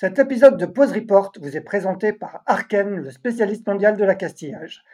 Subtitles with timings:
[0.00, 4.14] Cet épisode de Pause Report vous est présenté par Arken, le spécialiste mondial de la
[4.14, 4.84] castillage.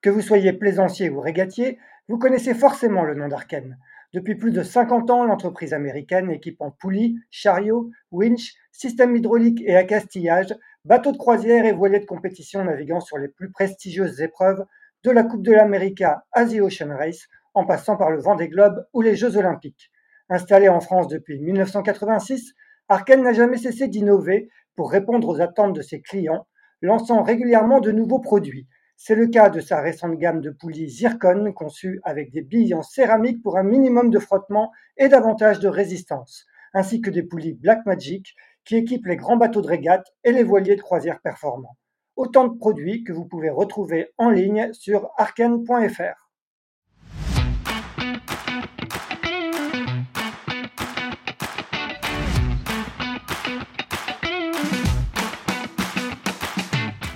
[0.00, 3.76] Que vous soyez plaisancier ou régatier, vous connaissez forcément le nom d'Arken.
[4.14, 9.74] Depuis plus de 50 ans, l'entreprise américaine équipe en poulies, chariots, winch, systèmes hydrauliques et
[9.74, 10.54] accastillage,
[10.84, 14.64] bateaux de croisière et voiliers de compétition naviguant sur les plus prestigieuses épreuves
[15.02, 19.02] de la Coupe de l'América Asia Ocean Race en passant par le Vendée Globe ou
[19.02, 19.90] les Jeux Olympiques.
[20.28, 22.54] Installé en France depuis 1986,
[22.92, 26.46] Arken n'a jamais cessé d'innover pour répondre aux attentes de ses clients,
[26.82, 28.68] lançant régulièrement de nouveaux produits.
[28.98, 32.82] C'est le cas de sa récente gamme de poulies Zircon conçue avec des billes en
[32.82, 36.44] céramique pour un minimum de frottement et davantage de résistance,
[36.74, 38.34] ainsi que des poulies Blackmagic
[38.66, 41.78] qui équipent les grands bateaux de régate et les voiliers de croisière performants.
[42.16, 46.21] Autant de produits que vous pouvez retrouver en ligne sur arken.fr.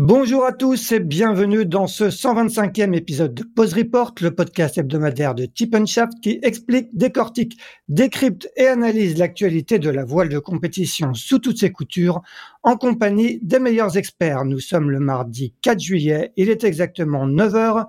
[0.00, 5.34] Bonjour à tous et bienvenue dans ce 125e épisode de Pause Report, le podcast hebdomadaire
[5.34, 11.14] de Tip Shaft qui explique, décortique, décrypte et analyse l'actualité de la voile de compétition
[11.14, 12.22] sous toutes ses coutures
[12.62, 14.44] en compagnie des meilleurs experts.
[14.44, 17.86] Nous sommes le mardi 4 juillet, il est exactement 9 heures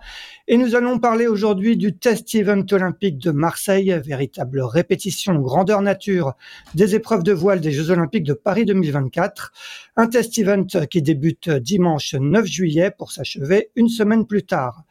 [0.47, 6.33] et nous allons parler aujourd'hui du test event olympique de Marseille, véritable répétition grandeur nature
[6.73, 9.51] des épreuves de voile des Jeux olympiques de Paris 2024.
[9.95, 14.83] Un test event qui débute dimanche 9 juillet pour s'achever une semaine plus tard.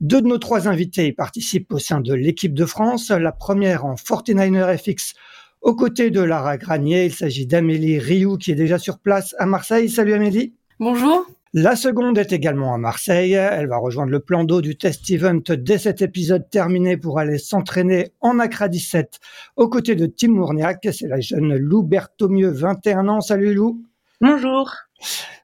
[0.00, 3.10] Deux de nos trois invités participent au sein de l'équipe de France.
[3.10, 5.14] La première en 49er FX
[5.60, 7.06] aux côtés de Lara Granier.
[7.06, 9.88] Il s'agit d'Amélie Rioux qui est déjà sur place à Marseille.
[9.88, 10.54] Salut Amélie.
[10.80, 11.26] Bonjour.
[11.54, 13.34] La seconde est également à Marseille.
[13.34, 17.36] Elle va rejoindre le plan d'eau du test event dès cet épisode terminé pour aller
[17.36, 19.20] s'entraîner en Accra 17
[19.56, 20.88] aux côtés de Tim Mourniac.
[20.92, 23.20] C'est la jeune Lou Berthomieux, 21 ans.
[23.20, 23.82] Salut Lou.
[24.22, 24.72] Bonjour.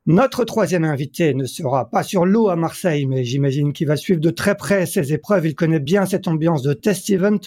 [0.07, 4.21] Notre troisième invité ne sera pas sur l'eau à Marseille, mais j'imagine qu'il va suivre
[4.21, 5.47] de très près ces épreuves.
[5.47, 7.41] Il connaît bien cette ambiance de test event.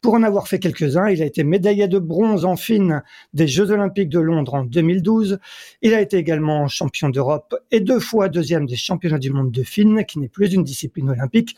[0.00, 3.70] Pour en avoir fait quelques-uns, il a été médaillé de bronze en fine des Jeux
[3.70, 5.38] Olympiques de Londres en 2012.
[5.82, 9.62] Il a été également champion d'Europe et deux fois deuxième des championnats du monde de
[9.62, 11.56] fine, qui n'est plus une discipline olympique.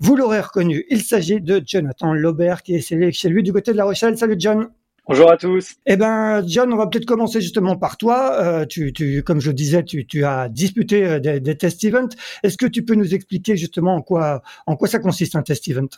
[0.00, 3.76] Vous l'aurez reconnu, il s'agit de Jonathan Laubert, qui est chez lui du côté de
[3.76, 4.18] La Rochelle.
[4.18, 4.68] Salut John.
[5.06, 5.74] Bonjour à tous.
[5.84, 8.40] Eh ben, John, on va peut-être commencer justement par toi.
[8.40, 11.84] Euh, tu, tu, comme je le disais, tu, tu as disputé euh, des, des test
[11.84, 12.08] events.
[12.42, 15.68] Est-ce que tu peux nous expliquer justement en quoi, en quoi ça consiste un test
[15.68, 15.88] event?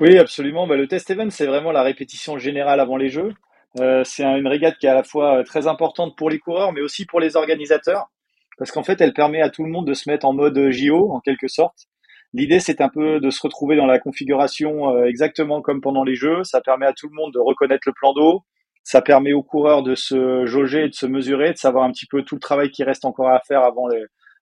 [0.00, 0.66] Oui, absolument.
[0.66, 3.32] Bah, le test event, c'est vraiment la répétition générale avant les Jeux.
[3.78, 6.80] Euh, c'est une régate qui est à la fois très importante pour les coureurs, mais
[6.80, 8.10] aussi pour les organisateurs,
[8.58, 11.12] parce qu'en fait, elle permet à tout le monde de se mettre en mode JO,
[11.12, 11.86] en quelque sorte.
[12.32, 16.14] L'idée, c'est un peu de se retrouver dans la configuration euh, exactement comme pendant les
[16.14, 16.44] Jeux.
[16.44, 18.42] Ça permet à tout le monde de reconnaître le plan d'eau.
[18.84, 22.22] Ça permet aux coureurs de se jauger, de se mesurer, de savoir un petit peu
[22.22, 23.62] tout le travail qui reste encore à faire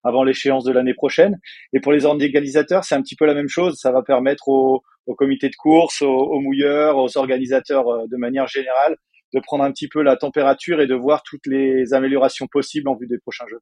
[0.05, 1.39] avant l'échéance de l'année prochaine.
[1.73, 3.79] Et pour les organisateurs, c'est un petit peu la même chose.
[3.81, 8.47] Ça va permettre aux, au comité de course, aux, mouilleurs, aux organisateurs euh, de manière
[8.47, 8.97] générale,
[9.35, 12.95] de prendre un petit peu la température et de voir toutes les améliorations possibles en
[12.95, 13.61] vue des prochains jeux.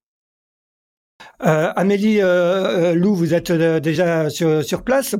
[1.45, 5.17] Euh, Amélie euh, Lou, vous êtes déjà sur, place.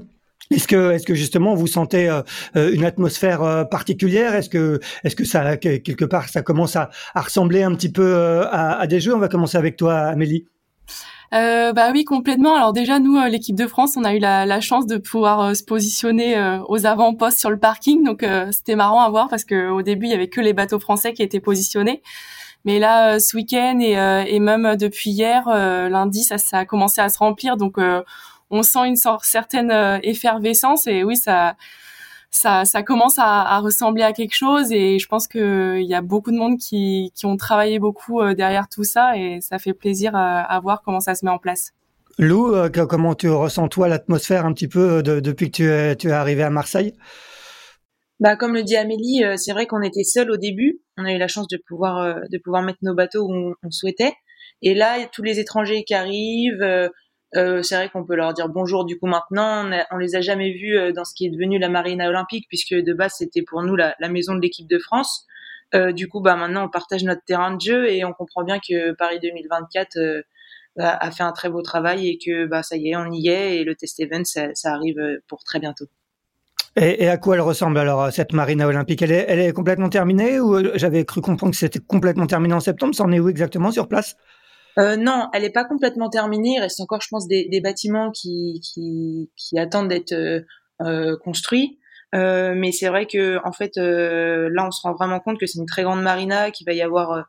[0.51, 2.09] Est-ce que, est-ce que justement vous sentez
[2.55, 4.35] une atmosphère particulière?
[4.35, 8.79] Est-ce que, est-ce que ça quelque part ça commence à, ressembler un petit peu à,
[8.79, 9.15] à, des jeux?
[9.15, 10.47] On va commencer avec toi, Amélie.
[11.35, 12.55] Euh, bah oui, complètement.
[12.55, 15.41] Alors déjà, nous, euh, l'équipe de France, on a eu la, la chance de pouvoir
[15.41, 18.05] euh, se positionner euh, aux avant-postes sur le parking.
[18.05, 20.79] Donc c'était marrant à voir parce que au début, il y avait que les bateaux
[20.79, 22.03] français qui étaient positionnés.
[22.67, 23.93] Mais là, ce week-end et,
[24.35, 27.57] et, même depuis hier, lundi, ça, a commencé à se remplir.
[27.57, 27.79] Donc
[28.51, 31.57] on sent une sorte, certaine effervescence et oui, ça
[32.37, 36.37] ça, commence à, ressembler à quelque chose et je pense qu'il y a beaucoup de
[36.37, 40.59] monde qui, qui ont travaillé beaucoup euh, derrière tout ça et ça fait plaisir à,
[40.61, 41.73] voir comment ça se met en place.
[42.19, 45.97] Lou, euh, comment tu ressens toi l'atmosphère un petit peu de, depuis que tu es,
[45.97, 46.95] tu es arrivé à Marseille?
[48.21, 50.81] Bah, comme le dit Amélie, euh, c'est vrai qu'on était seuls au début.
[50.97, 54.15] On a eu la chance de pouvoir de pouvoir mettre nos bateaux où on, souhaitait.
[54.63, 56.91] Et là, tous les étrangers qui arrivent,
[57.35, 59.71] euh, c'est vrai qu'on peut leur dire bonjour du coup maintenant.
[59.91, 62.75] On, les a jamais vus euh, dans ce qui est devenu la marina olympique puisque
[62.75, 65.27] de base c'était pour nous la, maison de l'équipe de France.
[65.95, 68.93] du coup, bah maintenant, on partage notre terrain de jeu et on comprend bien que
[68.93, 70.25] Paris 2024
[70.79, 73.59] a fait un très beau travail et que bah ça y est, on y est
[73.59, 75.87] et le test event ça, ça arrive pour très bientôt.
[76.77, 79.01] Et, à quoi elle ressemble alors cette marina olympique?
[79.01, 82.95] Elle est, elle complètement terminée ou j'avais cru comprendre que c'était complètement terminé en septembre?
[82.95, 84.17] Ça en est où exactement sur place?
[84.79, 86.57] Euh, non, elle n'est pas complètement terminée.
[86.57, 90.41] Il reste encore, je pense, des, bâtiments qui, qui, qui attendent d'être euh,
[90.83, 91.79] euh construits.
[92.15, 95.47] Euh, mais c'est vrai que en fait, euh, là, on se rend vraiment compte que
[95.47, 97.25] c'est une très grande marina, qu'il va y avoir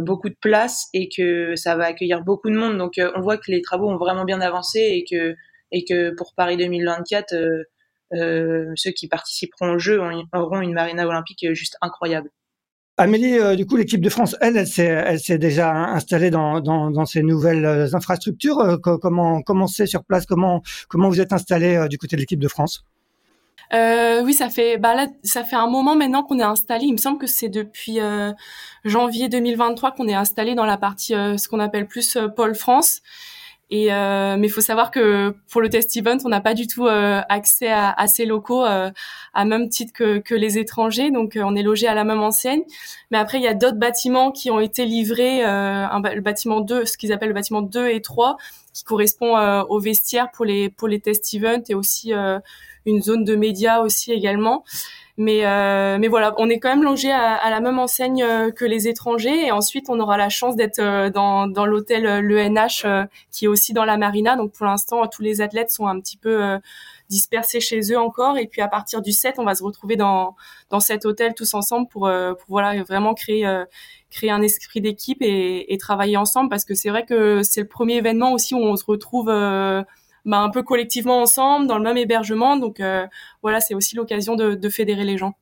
[0.00, 2.76] beaucoup de place et que ça va accueillir beaucoup de monde.
[2.76, 5.34] Donc, on voit que les travaux ont vraiment bien avancé et que
[5.72, 7.64] et que pour Paris 2024 euh,
[8.12, 10.00] ceux qui participeront au jeu
[10.32, 12.30] auront une marina olympique juste incroyable.
[13.00, 16.60] Amélie, euh, du coup, l'équipe de France, elle, elle s'est, elle s'est déjà installée dans,
[16.60, 18.80] dans, dans ces nouvelles euh, infrastructures.
[18.82, 20.26] comment, comment c'est sur place?
[20.26, 22.84] Comment, comment vous êtes installé du côté de l'équipe de France?
[23.72, 26.86] Euh, oui, ça fait bah là, ça fait un moment maintenant qu'on est installé.
[26.86, 27.98] Il me semble que c'est depuis
[28.84, 33.02] janvier 2023 qu'on est installé dans la partie ce qu'on appelle plus Pôle France.
[33.70, 36.66] Et euh, mais il faut savoir que pour le test event, on n'a pas du
[36.66, 38.90] tout euh, accès à, à, ces locaux euh,
[39.34, 41.10] à même titre que, que les étrangers.
[41.10, 42.62] Donc euh, on est logé à la même enseigne.
[43.10, 46.60] Mais après, il y a d'autres bâtiments qui ont été livrés, euh, un, le bâtiment
[46.60, 48.38] 2, ce qu'ils appellent le bâtiment 2 et 3,
[48.72, 49.36] qui correspond
[49.68, 52.12] au vestiaire pour les pour les test events et aussi
[52.86, 54.64] une zone de médias aussi également.
[55.20, 58.52] Mais, euh, mais voilà, on est quand même logé à, à la même enseigne euh,
[58.52, 59.46] que les étrangers.
[59.46, 62.86] Et ensuite, on aura la chance d'être euh, dans, dans l'hôtel l'ENH
[63.32, 64.36] qui est aussi dans la marina.
[64.36, 66.58] Donc pour l'instant, tous les athlètes sont un petit peu
[67.08, 68.38] dispersés chez eux encore.
[68.38, 70.36] Et puis à partir du 7, on va se retrouver dans,
[70.70, 73.64] dans cet hôtel tous ensemble pour, pour voilà, vraiment créer,
[74.10, 76.48] créer un esprit d'équipe et, et, travailler ensemble.
[76.48, 79.32] Parce que c'est vrai que c'est le premier événement aussi où on se retrouve
[80.28, 82.58] bah, un peu collectivement ensemble dans le même hébergement.
[82.58, 83.06] Donc euh,
[83.42, 85.32] voilà, c'est aussi l'occasion de, fédérer les gens.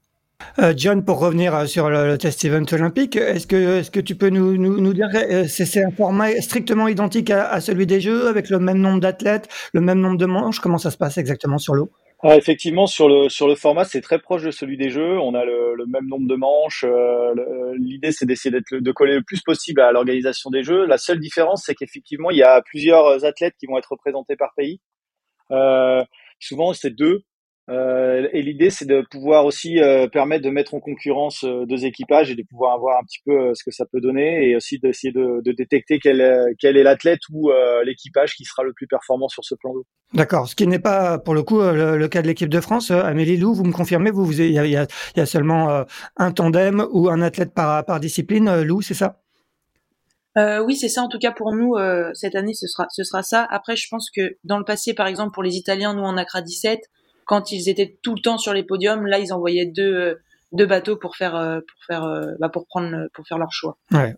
[0.60, 4.14] Euh, John, pour revenir euh, sur le, test event olympique, est-ce que, est-ce que tu
[4.14, 5.08] peux nous, nous, nous dire,
[5.48, 9.80] c'est, un format strictement identique à, celui des Jeux, avec le même nombre d'athlètes, le
[9.80, 10.60] même nombre de manches?
[10.60, 11.90] Comment ça se passe exactement sur l'eau?
[12.22, 15.18] Ah, effectivement, sur le sur le format, c'est très proche de celui des jeux.
[15.20, 16.84] On a le, le même nombre de manches.
[16.84, 17.34] Euh,
[17.78, 20.86] L'idée, c'est d'essayer de coller le plus possible à l'organisation des jeux.
[20.86, 24.54] La seule différence, c'est qu'effectivement, il y a plusieurs athlètes qui vont être représentés par
[24.56, 24.80] pays.
[25.52, 26.02] Euh,
[26.40, 27.22] souvent, c'est deux
[27.68, 31.84] euh, et l'idée, c'est de pouvoir aussi euh, permettre de mettre en concurrence euh, deux
[31.84, 34.78] équipages et de pouvoir avoir un petit peu ce que ça peut donner et aussi
[34.78, 37.50] d'essayer de, de, détecter quel, quel est l'athlète ou
[37.84, 39.84] l'équipage qui sera le plus performant sur ce plan d'eau.
[40.14, 40.48] D'accord.
[40.48, 42.90] Ce qui n'est pas pour le coup le, cas de l'équipe de France.
[42.90, 45.84] Amélie Lou, vous me confirmez, vous, vous il y a, y a, seulement
[46.16, 48.62] un tandem ou un athlète par, par discipline.
[48.62, 49.20] Lou, c'est ça?
[50.38, 51.02] Euh, oui, c'est ça.
[51.02, 51.74] En tout cas, pour nous,
[52.14, 53.46] cette année, ce sera, ce sera ça.
[53.50, 56.42] Après, je pense que dans le passé, par exemple, pour les Italiens, nous en Accra
[56.42, 56.80] 17,
[57.26, 60.14] quand ils étaient tout le temps sur les podiums, là, ils envoyaient deux euh,
[60.52, 63.76] deux bateaux pour faire euh, pour faire euh, bah, pour prendre pour faire leur choix.
[63.92, 64.14] Ouais,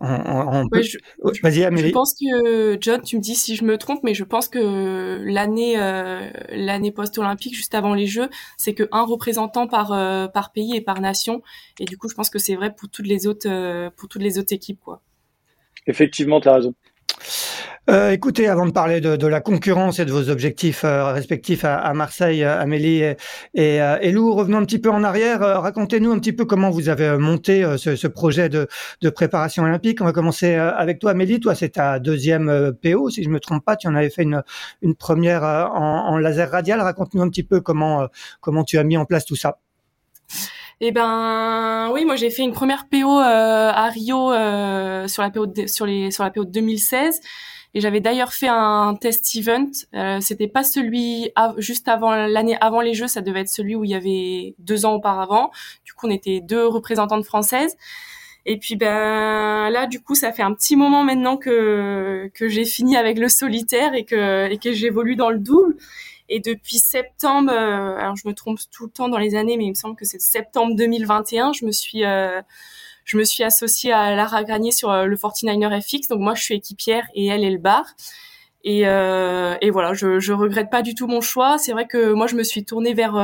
[0.82, 0.98] je,
[1.42, 1.88] Vas-y, Amélie.
[1.88, 5.18] Je pense que John, tu me dis si je me trompe, mais je pense que
[5.24, 5.76] l'année
[6.50, 8.28] l'année post-olympique, juste avant les Jeux,
[8.58, 9.88] c'est que un représentant par
[10.32, 11.42] par pays et par nation,
[11.80, 14.38] et du coup, je pense que c'est vrai pour toutes les autres pour toutes les
[14.38, 15.00] autres équipes, quoi.
[15.86, 16.74] Effectivement, tu as raison.
[17.88, 21.64] Euh, écoutez, avant de parler de, de, la concurrence et de vos objectifs euh, respectifs
[21.64, 23.16] à, à, Marseille, euh, Amélie et,
[23.54, 25.40] et, Lou, revenons un petit peu en arrière.
[25.40, 28.68] Racontez-nous un petit peu comment vous avez monté ce, ce projet de,
[29.00, 30.02] de, préparation olympique.
[30.02, 31.40] On va commencer avec toi, Amélie.
[31.40, 33.76] Toi, c'est ta deuxième PO, si je me trompe pas.
[33.76, 34.42] Tu en avais fait une,
[34.82, 36.82] une première en, en laser radial.
[36.82, 38.06] Raconte-nous un petit peu comment,
[38.42, 39.58] comment tu as mis en place tout ça.
[40.80, 45.30] Eh ben oui, moi j'ai fait une première PO euh, à Rio euh, sur la
[45.30, 47.20] PO de, sur les sur la PO de 2016
[47.74, 49.70] et j'avais d'ailleurs fait un test event.
[49.94, 53.84] Euh, C'était pas celui juste avant l'année avant les Jeux, ça devait être celui où
[53.84, 55.50] il y avait deux ans auparavant.
[55.84, 57.76] Du coup, on était deux représentantes françaises.
[58.46, 62.64] Et puis ben là, du coup, ça fait un petit moment maintenant que que j'ai
[62.64, 65.76] fini avec le solitaire et que et que j'évolue dans le double.
[66.30, 69.64] Et depuis septembre, euh, alors je me trompe tout le temps dans les années, mais
[69.64, 72.42] il me semble que c'est septembre 2021, je me suis euh,
[73.08, 76.08] je me suis associée à Lara Granier sur euh, le 49er FX.
[76.08, 77.84] Donc moi, je suis équipière et elle est le bar.
[78.64, 81.56] Et, et voilà, je, je regrette pas du tout mon choix.
[81.58, 83.14] C'est vrai que moi, je me suis tournée vers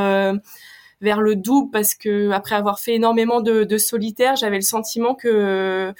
[1.00, 3.76] vers le double parce que après avoir fait énormément de, de
[4.36, 5.92] j'avais le sentiment que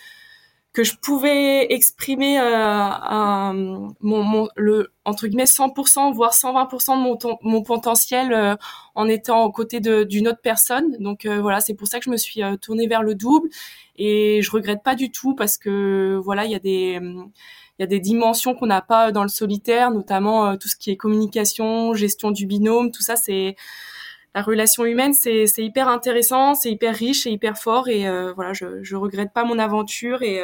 [0.74, 3.54] que je pouvais exprimer euh, un,
[4.00, 8.56] mon, mon, le entre guillemets 100% voire 120% de mon, mon potentiel euh,
[8.96, 10.96] en étant aux côtés d'une autre personne.
[10.98, 13.48] Donc euh, voilà c'est pour ça que je me suis euh, tournée vers le double.
[13.96, 16.98] Et je regrette pas du tout parce que voilà il y a des
[17.78, 20.90] il y a des dimensions qu'on n'a pas dans le solitaire notamment tout ce qui
[20.90, 23.56] est communication gestion du binôme tout ça c'est
[24.34, 27.88] la relation humaine, c'est hyper intéressant, c'est hyper riche, et hyper fort.
[27.88, 30.42] Et voilà, je, je regrette pas mon aventure et,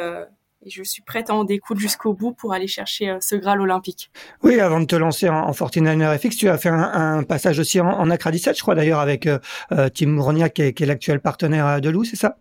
[0.63, 4.11] et je suis prête à en découdre jusqu'au bout pour aller chercher ce Graal olympique.
[4.43, 7.59] Oui, avant de te lancer en, en 49er FX, tu as fait un, un passage
[7.59, 9.39] aussi en, en Accra 17, je crois d'ailleurs, avec euh,
[9.93, 12.37] Tim Mourniac, qui est, est l'actuel partenaire de Lou, c'est ça?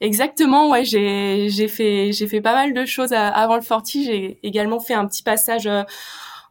[0.00, 4.04] Exactement, ouais, j'ai j'ai fait j'ai fait pas mal de choses avant le Forti.
[4.04, 5.68] J'ai également fait un petit passage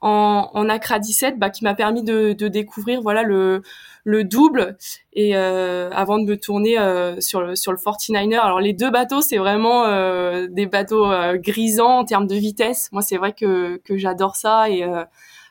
[0.04, 3.62] en, en Accra 17, bah, qui m'a permis de, de, découvrir voilà le
[4.04, 4.78] le double
[5.14, 8.38] et euh, avant de me tourner euh, sur le sur le 49er.
[8.38, 12.90] Alors les deux bateaux, c'est vraiment euh, des bateaux euh, grisants en termes de vitesse.
[12.92, 15.06] Moi, c'est vrai que que j'adore ça et euh,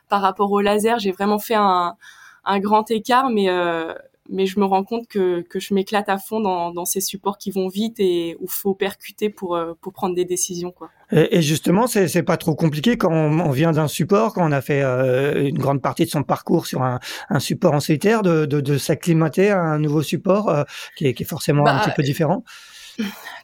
[0.07, 1.97] par rapport au laser, j'ai vraiment fait un
[2.45, 3.49] un grand écart, mais
[4.29, 7.37] mais je me rends compte que, que je m'éclate à fond dans, dans ces supports
[7.37, 10.71] qui vont vite et où faut percuter pour, euh, pour prendre des décisions.
[10.71, 10.89] Quoi.
[11.11, 14.61] Et, justement, c'est, c'est pas trop compliqué quand on, vient d'un support, quand on a
[14.61, 16.99] fait euh, une grande partie de son parcours sur un,
[17.29, 20.63] un support en solitaire, de, de, de s'acclimater à un nouveau support euh,
[20.95, 22.43] qui, est, qui est forcément un bah, petit peu différent?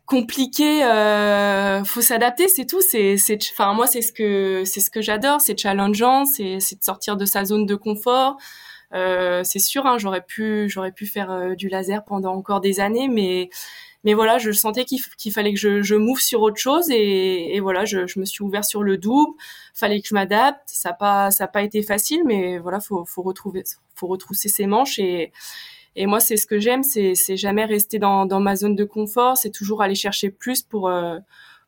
[0.05, 4.91] Compliqué euh, faut s'adapter c'est tout c'est c'est enfin moi c'est ce que c'est ce
[4.91, 8.37] que j'adore c'est challengeant c'est c'est de sortir de sa zone de confort
[8.91, 13.07] c'est sûr, hein, j'aurais pu, j'aurais pu faire euh, du laser pendant encore des années,
[13.07, 13.49] mais
[14.05, 17.59] mais voilà, je sentais qu'il fallait que je, je m'ouvre sur autre chose et, et
[17.59, 19.33] voilà, je, je, me suis ouvert sur le double.
[19.73, 20.61] Fallait que je m'adapte.
[20.67, 23.63] Ça pas, ça pas été facile, mais voilà, faut, faut retrouver,
[23.95, 25.31] faut retrousser ses manches et
[25.95, 28.85] et moi, c'est ce que j'aime, c'est c'est jamais rester dans, dans ma zone de
[28.85, 31.17] confort, c'est toujours aller chercher plus pour euh,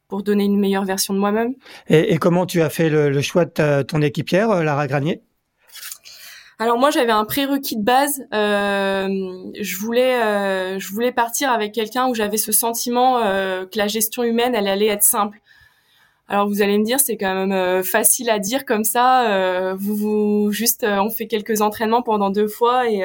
[0.08, 1.56] pour donner une meilleure version de moi-même.
[1.88, 5.22] Et, et, comment tu as fait le, le choix de ton équipière, Lara Granier?
[6.62, 8.24] Alors moi j'avais un prérequis de base.
[8.36, 9.08] Euh,
[9.60, 13.88] je voulais euh, je voulais partir avec quelqu'un où j'avais ce sentiment euh, que la
[13.88, 15.42] gestion humaine elle allait être simple.
[16.28, 19.74] Alors vous allez me dire c'est quand même facile à dire comme ça.
[19.76, 23.04] Vous, vous juste on fait quelques entraînements pendant deux fois et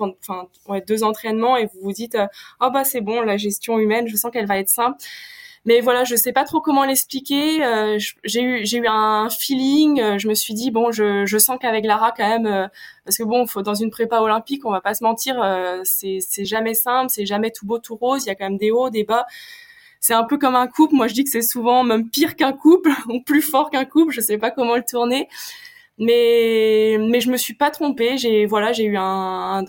[0.00, 2.18] enfin ouais, deux entraînements et vous vous dites
[2.60, 4.98] oh bah c'est bon la gestion humaine je sens qu'elle va être simple.
[5.66, 7.64] Mais voilà, je sais pas trop comment l'expliquer.
[7.64, 10.00] Euh, j'ai eu j'ai eu un feeling.
[10.00, 12.68] Euh, je me suis dit bon, je, je sens qu'avec Lara quand même, euh,
[13.04, 15.36] parce que bon, faut dans une prépa olympique, on va pas se mentir,
[15.84, 18.24] c'est c'est jamais simple, c'est jamais tout beau tout rose.
[18.24, 19.26] Il y a quand même des hauts, des bas.
[20.00, 20.94] C'est un peu comme un couple.
[20.94, 24.12] Moi, je dis que c'est souvent même pire qu'un couple ou plus fort qu'un couple.
[24.12, 25.28] Je sais pas comment le tourner
[25.98, 29.64] mais mais je me suis pas trompée j'ai voilà j'ai eu un,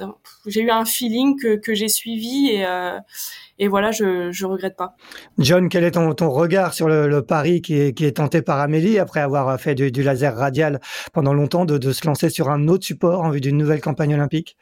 [0.45, 2.99] j'ai eu un feeling que que j'ai suivi et euh,
[3.59, 4.95] et voilà je je regrette pas
[5.37, 8.41] John quel est ton ton regard sur le, le pari qui est qui est tenté
[8.41, 10.79] par Amélie après avoir fait du, du laser radial
[11.13, 14.13] pendant longtemps de de se lancer sur un autre support en vue d'une nouvelle campagne
[14.13, 14.57] olympique?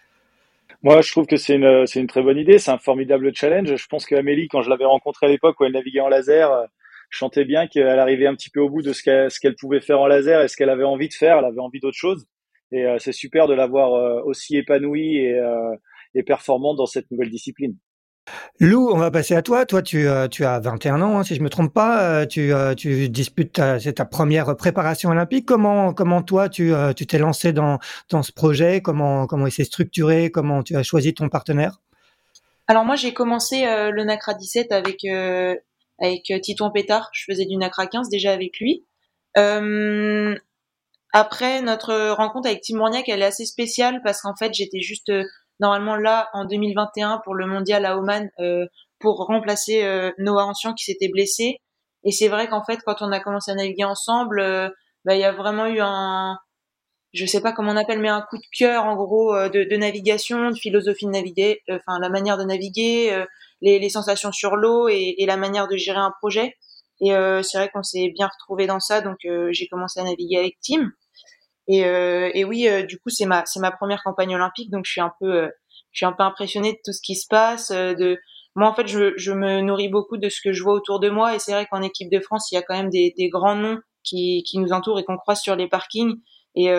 [0.83, 2.59] Moi, je trouve que c'est une, c'est une très bonne idée.
[2.59, 3.75] C'est un formidable challenge.
[3.75, 6.67] Je pense qu'Amélie, quand je l'avais rencontrée à l'époque où elle naviguait en laser,
[7.09, 9.55] je sentais bien qu'elle arrivait un petit peu au bout de ce qu'elle, ce qu'elle
[9.55, 11.39] pouvait faire en laser et ce qu'elle avait envie de faire.
[11.39, 12.25] Elle avait envie d'autre chose.
[12.71, 15.75] Et euh, c'est super de l'avoir euh, aussi épanouie et, euh,
[16.13, 17.75] et performante dans cette nouvelle discipline.
[18.59, 19.65] Lou, on va passer à toi.
[19.65, 22.25] Toi, tu, tu as 21 ans, hein, si je me trompe pas.
[22.25, 25.45] Tu, tu disputes, c'est ta première préparation olympique.
[25.45, 27.79] Comment, comment toi, tu, tu t'es lancé dans,
[28.09, 28.81] ce projet?
[28.81, 30.31] Comment, comment il s'est structuré?
[30.31, 31.81] Comment tu as choisi ton partenaire?
[32.67, 35.05] Alors moi, j'ai commencé le NACRA 17 avec
[35.99, 37.09] avec euh, Titouan Pétard.
[37.13, 38.85] Je faisais du NACRA 15 déjà avec lui.
[39.37, 40.35] Euh,
[41.13, 45.09] après, notre rencontre avec Tim Mourniac, elle est assez spéciale parce qu'en fait, j'étais juste
[45.09, 45.23] euh,
[45.59, 48.65] normalement là en 2021 pour le mondial à Oman euh,
[48.99, 51.57] pour remplacer euh, Noah Ancien qui s'était blessé.
[52.03, 54.41] Et c'est vrai qu'en fait, quand on a commencé à naviguer ensemble,
[55.05, 56.37] bah, il y a vraiment eu un,
[57.13, 59.75] je sais pas comment on appelle, mais un coup de cœur en gros de, de
[59.75, 63.25] navigation, de philosophie de naviguer, enfin la manière de naviguer,
[63.61, 66.55] les, les sensations sur l'eau et, et, la manière de gérer un projet.
[67.01, 70.03] Et euh, c'est vrai qu'on s'est bien retrouvé dans ça, donc euh, j'ai commencé à
[70.03, 70.91] naviguer avec Tim.
[71.67, 74.85] Et, euh, et oui, euh, du coup, c'est ma c'est ma première campagne olympique, donc
[74.85, 75.49] je suis un peu euh,
[75.91, 77.71] je suis un peu impressionnée de tout ce qui se passe.
[77.71, 78.19] de
[78.55, 81.09] moi, en fait, je, je me nourris beaucoup de ce que je vois autour de
[81.09, 83.29] moi, et c'est vrai qu'en équipe de France, il y a quand même des, des
[83.29, 86.15] grands noms qui, qui nous entourent et qu'on croise sur les parkings.
[86.55, 86.69] Et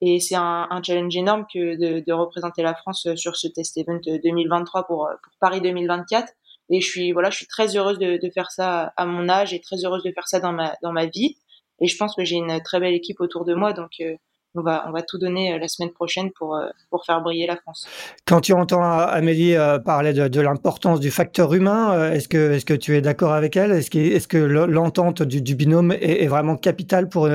[0.00, 3.76] et c'est un, un, challenge énorme que de, de, représenter la France sur ce test
[3.78, 6.30] event 2023 pour, pour Paris 2024.
[6.70, 9.54] Et je suis voilà, je suis très heureuse de, de, faire ça à mon âge
[9.54, 11.36] et très heureuse de faire ça dans ma dans ma vie.
[11.80, 14.14] Et je pense que j'ai une très belle équipe autour de moi, donc euh,
[14.54, 17.46] on va, on va tout donner euh, la semaine prochaine pour, euh, pour faire briller
[17.46, 17.88] la France.
[18.26, 22.74] Quand tu entends Amélie parler de, de l'importance du facteur humain, est-ce que, est-ce que
[22.74, 23.72] tu es d'accord avec elle?
[23.72, 27.28] Est-ce que, est-ce que l'entente du, du binôme est, est, vraiment capitale pour,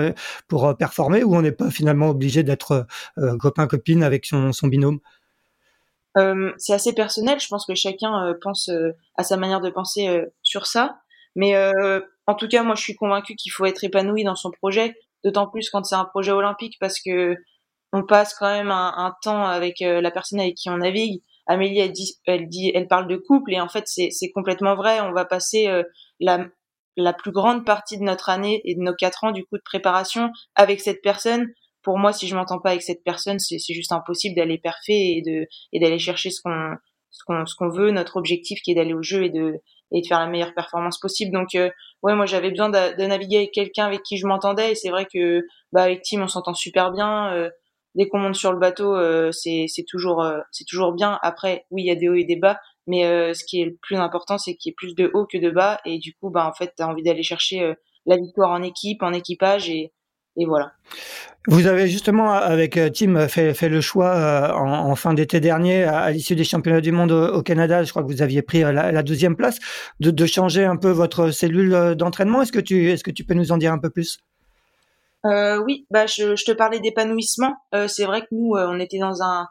[0.47, 2.87] pour performer ou on n'est pas finalement obligé d'être
[3.39, 4.99] copain-copine avec son, son binôme?
[6.17, 7.39] Euh, c'est assez personnel.
[7.39, 8.71] Je pense que chacun pense
[9.15, 11.01] à sa manière de penser sur ça.
[11.39, 11.55] Mais
[12.27, 14.93] en tout cas, moi, je suis convaincue qu'il faut être épanoui dans son projet
[15.23, 17.37] d'autant plus quand c'est un projet olympique parce que
[17.93, 21.21] on passe quand même un, temps avec la personne avec qui on navigue.
[21.47, 24.99] Amélie, elle dit, elle dit, elle parle de couple et en fait c'est complètement vrai.
[24.99, 25.67] On va passer
[26.19, 26.45] la
[26.97, 29.63] la plus grande partie de notre année et de nos quatre ans du coup de
[29.63, 31.47] préparation avec cette personne.
[31.81, 35.21] Pour moi, si je m'entends pas avec cette personne, c'est juste impossible d'aller parfait et
[35.25, 36.75] de et d'aller chercher ce qu'on
[37.11, 40.01] ce qu'on ce qu'on veut, notre objectif qui est d'aller au jeu et de et
[40.01, 41.31] de faire la meilleure performance possible.
[41.31, 41.69] Donc euh,
[42.03, 45.05] ouais, moi j'avais besoin de, naviguer avec quelqu'un avec qui je m'entendais et c'est vrai
[45.05, 47.33] que bah avec Tim on s'entend super bien.
[47.33, 47.49] Euh,
[47.95, 51.19] dès qu'on monte sur le bateau, euh, c'est toujours c'est toujours bien.
[51.21, 53.65] Après, oui, il y a des hauts et des bas, mais euh, ce qui est
[53.65, 55.79] le plus important, c'est qu'il y ait plus de haut que de bas.
[55.85, 57.75] Et du coup, bah, en fait, tu as envie d'aller chercher euh,
[58.07, 59.69] la victoire en équipe, en équipage.
[59.69, 59.93] Et,
[60.37, 60.73] et voilà.
[61.47, 66.11] Vous avez justement, avec euh, Tim, fait, fait le choix en, fin d'été dernier, à,
[66.11, 69.35] l'issue des championnats du monde au, Canada, je crois que vous aviez pris la, deuxième
[69.35, 69.59] place,
[69.99, 72.41] de, de, changer un peu votre cellule d'entraînement.
[72.41, 74.19] Est-ce que, tu, est-ce que tu peux nous en dire un peu plus?
[75.25, 77.55] Euh, Oui, bah, je, je te parlais d'épanouissement.
[77.73, 79.47] Euh, c'est vrai que nous, on était dans un,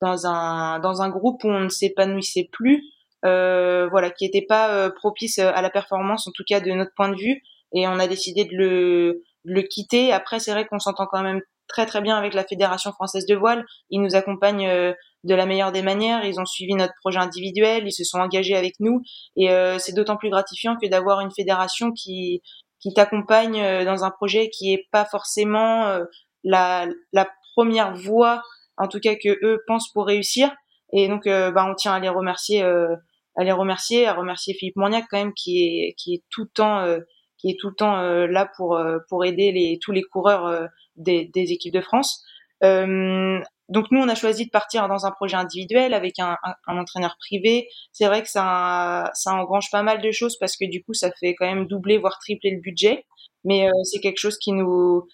[0.00, 2.82] dans un dans un groupe où on ne s'épanouissait plus,
[3.24, 6.92] euh, voilà, qui n'était pas euh, propice à la performance, en tout cas de notre
[6.96, 7.42] point de vue,
[7.74, 10.12] et on a décidé de le le quitter.
[10.12, 13.34] Après, c'est vrai qu'on s'entend quand même très très bien avec la Fédération française de
[13.34, 13.64] voile.
[13.90, 14.92] Ils nous accompagnent euh,
[15.24, 16.24] de la meilleure des manières.
[16.24, 19.02] Ils ont suivi notre projet individuel, ils se sont engagés avec nous,
[19.36, 22.42] et euh, c'est d'autant plus gratifiant que d'avoir une fédération qui
[22.80, 25.98] qui t'accompagne dans un projet qui est pas forcément
[26.44, 28.40] la la première voie
[28.78, 30.50] en tout cas que eux pensent pour réussir.
[30.92, 32.94] Et donc, euh, bah, on tient à les remercier, euh,
[33.36, 36.50] à les remercier, à remercier Philippe Mourniac quand même qui est qui est tout le
[36.54, 37.00] temps euh,
[37.38, 41.52] qui est tout le temps là pour pour aider les tous les coureurs des, des
[41.52, 42.24] équipes de France.
[42.62, 47.16] donc nous, on a choisi de partir dans un projet individuel avec un, un, entraîneur
[47.18, 47.68] privé.
[47.92, 51.10] C'est vrai que ça, ça engrange pas mal de choses parce que du coup, ça
[51.20, 53.06] fait quand même doubler, voire tripler le budget.
[53.44, 55.06] Mais c'est quelque chose qui nous,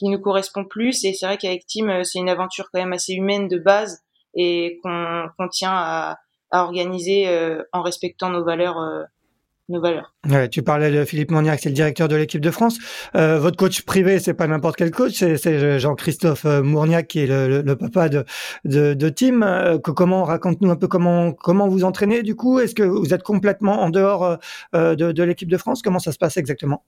[0.00, 1.04] qui nous correspond plus.
[1.04, 4.02] Et c'est vrai qu'avec Tim, euh, c'est une aventure quand même assez humaine de base
[4.34, 6.18] et qu'on tient à,
[6.50, 8.78] à organiser euh, en respectant nos valeurs.
[8.78, 9.04] Euh,
[9.70, 10.14] nos valeurs.
[10.28, 12.78] Ouais, tu parlais de Philippe Monniac, c'est le directeur de l'équipe de France.
[13.14, 17.62] Euh, votre coach privé, c'est pas n'importe quel coach, c'est Jean-Christophe Mourniac qui est le,
[17.62, 18.24] le, papa de,
[18.64, 19.42] de, de Tim.
[19.42, 22.58] Euh, comment raconte-nous un peu comment comment vous entraînez du coup?
[22.58, 24.38] Est-ce que vous êtes complètement en dehors
[24.74, 25.82] euh, de, de l'équipe de France?
[25.82, 26.84] Comment ça se passe exactement?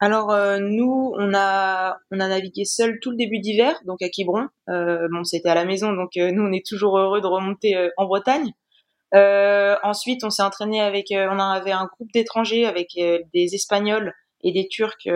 [0.00, 4.08] Alors euh, nous, on a on a navigué seul tout le début d'hiver, donc à
[4.08, 4.46] Quiberon.
[4.68, 7.74] Euh, bon, c'était à la maison, donc euh, nous on est toujours heureux de remonter
[7.96, 8.52] en Bretagne.
[9.12, 14.68] Ensuite, on s'est entraîné avec, on avait un groupe d'étrangers avec des Espagnols et des
[14.68, 15.08] Turcs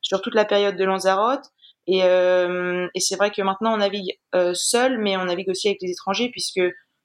[0.00, 1.44] sur toute la période de Lanzarote.
[1.86, 4.18] Et, et c'est vrai que maintenant on navigue
[4.54, 6.60] seul, mais on navigue aussi avec les étrangers puisque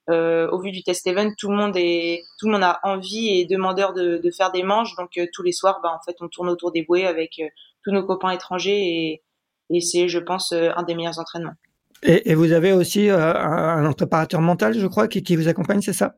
[0.09, 3.39] euh, au vu du test event, tout le monde est, tout le monde a envie
[3.39, 4.95] et demandeur de, de faire des manches.
[4.95, 7.47] Donc euh, tous les soirs, bah, en fait, on tourne autour des bouées avec euh,
[7.83, 9.23] tous nos copains étrangers et,
[9.69, 11.53] et c'est, je pense, un des meilleurs entraînements.
[12.03, 16.15] Et, vous avez aussi un, un, préparateur mental, je crois, qui, vous accompagne, c'est ça?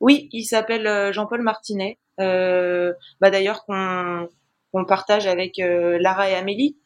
[0.00, 1.98] Oui, il s'appelle Jean-Paul Martinet.
[2.18, 6.76] bah d'ailleurs qu'on partage avec Lara et Amélie.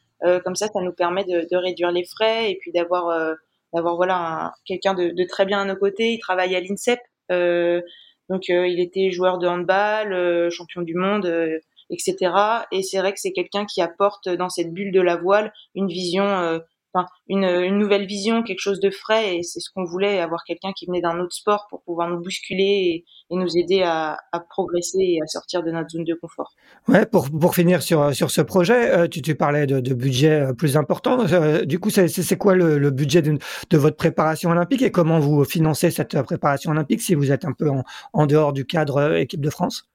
[0.45, 3.37] comme ça, ça nous permet de, réduire les frais et puis d'avoir
[3.73, 6.12] d'avoir voilà quelqu'un de, très bien à nos côtés.
[6.12, 7.81] Il travaille à l'INSEP, euh,
[8.29, 11.59] donc euh, il était joueur de handball, euh, champion du monde, euh,
[11.90, 12.33] etc.
[12.71, 15.88] Et c'est vrai que c'est quelqu'un qui apporte dans cette bulle de la voile une
[15.88, 16.61] vision
[16.95, 20.45] Enfin, une, une, nouvelle vision, quelque chose de frais, et c'est ce qu'on voulait, avoir
[20.45, 24.19] quelqu'un qui venait d'un autre sport pour pouvoir nous bousculer et, et nous aider à,
[24.31, 26.53] à, progresser et à sortir de notre zone de confort.
[26.89, 30.43] Ouais, pour, pour finir sur, sur ce projet, euh, tu, tu parlais de, de budget
[30.43, 31.21] euh, plus important.
[31.33, 33.39] Euh, du coup, c'est quoi le, le budget de,
[33.71, 37.53] de, votre préparation olympique et comment vous financez cette préparation olympique si vous êtes un
[37.53, 39.89] peu en, en dehors du cadre équipe de France?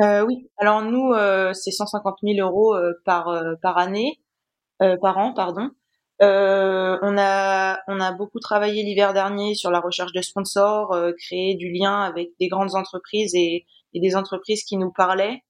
[0.00, 1.14] Euh, Oui, alors nous,
[1.54, 4.20] c'est 150 000 euros par, par année,
[4.78, 5.70] par an, pardon.
[6.22, 11.12] Euh, on a on a beaucoup travaillé l'hiver dernier sur la recherche de sponsors, euh,
[11.12, 15.42] créer du lien avec des grandes entreprises et, des entreprises qui nous parlaient,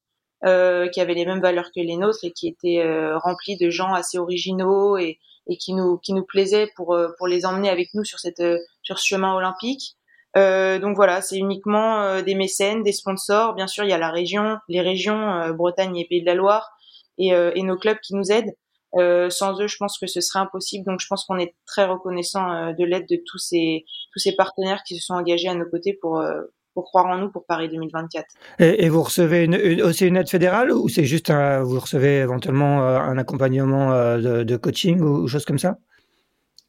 [0.44, 3.70] euh, qui avaient les mêmes valeurs que les nôtres et qui étaient euh, remplies de
[3.70, 5.18] gens assez originaux et,
[5.61, 8.42] qui nous qui nous plaisaient pour pour les emmener avec nous sur cette
[8.83, 9.96] sur ce chemin olympique.
[10.35, 13.55] donc voilà, c'est uniquement des mécènes, des sponsors.
[13.55, 16.70] Bien sûr, il y a la région, les régions Bretagne et Pays de la Loire
[17.18, 18.55] et, et nos clubs qui nous aident.
[18.94, 20.85] Euh, sans eux, je pense que ce serait impossible.
[20.85, 24.35] Donc, je pense qu'on est très reconnaissant euh, de l'aide de tous ces tous ces
[24.35, 26.42] partenaires qui se sont engagés à nos côtés pour euh,
[26.75, 28.27] pour croire en nous pour Paris 2024.
[28.59, 32.18] Et, et vous recevez une, aussi une aide fédérale ou c'est juste un, vous recevez
[32.18, 35.79] éventuellement un accompagnement de, de coaching ou, ou choses comme ça?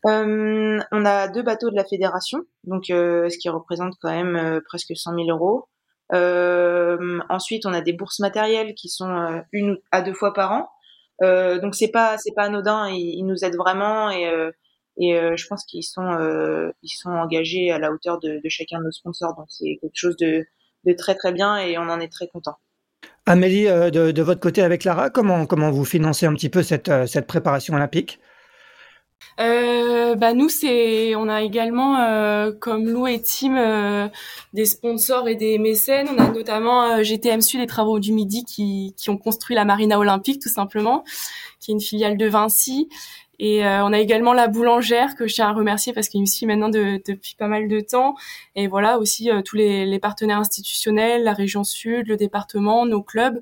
[0.06, 5.12] On a deux bateaux de la fédération, donc ce qui représente quand même presque 100
[5.14, 5.68] 000 euros.
[7.28, 10.70] ensuite, on a des bourses matérielles qui sont une à deux fois par an.
[11.22, 12.90] Donc c'est pas c'est pas anodin.
[12.90, 14.24] Ils, ils, nous aident vraiment et
[15.00, 18.86] et je pense qu'ils sont ils sont engagés à la hauteur de, de chacun de
[18.86, 19.36] nos sponsors.
[19.36, 20.46] Donc c'est quelque chose de,
[20.86, 22.58] de très très bien et on en est très content.
[23.26, 26.90] Amélie, de, de, votre côté avec Lara, comment, comment vous financez un petit peu cette,
[27.08, 28.20] cette préparation olympique?
[29.40, 34.08] Euh, bah nous c'est on a également euh, comme Lou et Tim euh,
[34.54, 36.08] des sponsors et des mécènes.
[36.10, 39.66] On a notamment euh, GTM Sud les travaux du Midi qui, qui ont construit la
[39.66, 41.04] marina olympique tout simplement
[41.60, 42.90] qui est une filiale de Vinci.
[43.40, 46.26] Et euh, on a également la boulangère que je tiens à remercier parce qu'il me
[46.26, 48.16] suit maintenant de, depuis pas mal de temps.
[48.56, 53.40] Et voilà aussi tous les, les partenaires institutionnels la région Sud le département nos clubs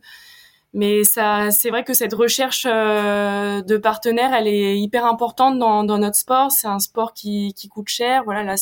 [0.76, 5.86] mais ça, c'est vrai que cette recherche euh, de partenaires, elle est hyper importante dans,
[5.86, 6.52] dans notre sport.
[6.52, 8.24] C'est un sport qui, qui coûte cher.
[8.26, 8.56] Voilà, la,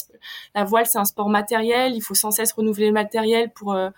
[0.53, 1.95] la voile, c'est un sport matériel.
[1.95, 3.89] Il faut sans cesse renouveler le matériel pour euh,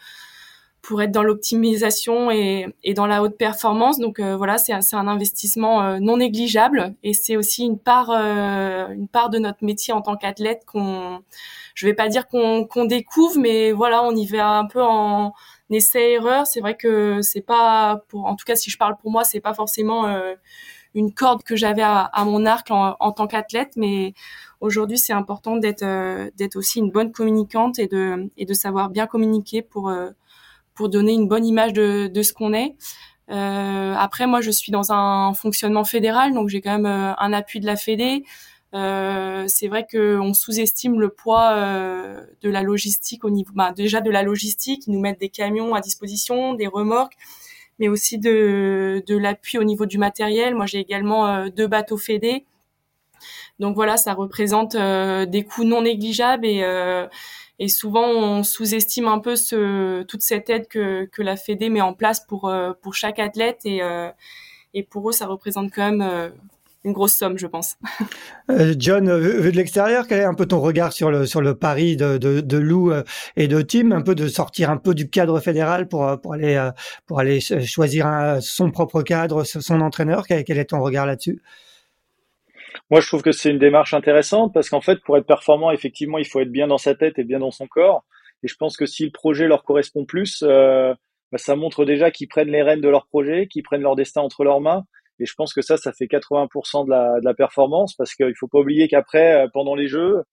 [0.82, 4.00] pour être dans l'optimisation et, et dans la haute performance.
[4.00, 9.10] Donc euh, voilà, c'est un, un investissement non négligeable et c'est aussi une part une
[9.10, 11.20] part de notre métier en tant qu'athlète qu'on,
[11.74, 15.34] je vais pas dire qu'on qu'on découvre, mais voilà, on y va un peu en
[15.70, 19.12] essai erreur c'est vrai que c'est pas pour en tout cas si je parle pour
[19.12, 20.36] moi c'est pas forcément euh,
[20.94, 24.14] une corde que j'avais à, mon arc en, tant qu'athlète mais
[24.62, 28.90] aujourd'hui c'est important d'être euh, d'être aussi une bonne communicante et de et de savoir
[28.90, 30.12] bien communiquer pour euh,
[30.74, 32.76] pour donner une bonne image de de ce qu'on est.
[33.28, 37.66] Après moi je suis dans un fonctionnement fédéral donc j'ai quand même un appui de
[37.66, 38.24] la Fédé
[38.76, 44.02] euh, c'est vrai qu'on sous-estime le poids euh, de la logistique au niveau, bah, déjà
[44.02, 47.16] de la logistique, ils nous mettent des camions à disposition, des remorques,
[47.80, 50.56] mais aussi de, l'appui au niveau du matériel.
[50.56, 52.46] Moi, j'ai également euh, deux bateaux fédés.
[53.60, 59.36] Donc voilà, ça représente des coûts non négligeables et, souvent on sous-estime un peu
[60.06, 62.52] toute cette aide que, la Fédé met en place pour,
[62.92, 66.34] chaque athlète et pour eux, ça représente quand même
[66.86, 67.76] une grosse somme, je pense.
[68.52, 71.56] Euh, John, vu de l'extérieur, quel est un peu ton regard sur le sur le
[71.56, 73.02] pari de, de, de Lou euh,
[73.36, 76.36] et de Tim, un peu de sortir un peu du cadre fédéral pour euh, pour
[76.36, 76.70] aller
[77.08, 80.28] pour aller choisir son propre cadre, son entraîneur?
[80.28, 81.42] Quel, quel est ton regard là-dessus?
[82.92, 86.20] Moi, je trouve que c'est une démarche intéressante parce qu'en fait, pour être performant, effectivement,
[86.20, 88.06] il faut être bien dans sa tête et bien dans son corps.
[88.44, 90.94] Et je pense que si le projet leur correspond plus, euh,
[91.32, 94.22] bah, ça montre déjà qu'ils prennent les rênes de leur projet, qu'ils prennent leur destin
[94.22, 94.84] entre leurs mains
[95.20, 98.36] et je pense que ça, ça fait 80% de la, de la performance parce qu'il
[98.38, 100.24] faut pas oublier qu'après, euh, pendant les jeux,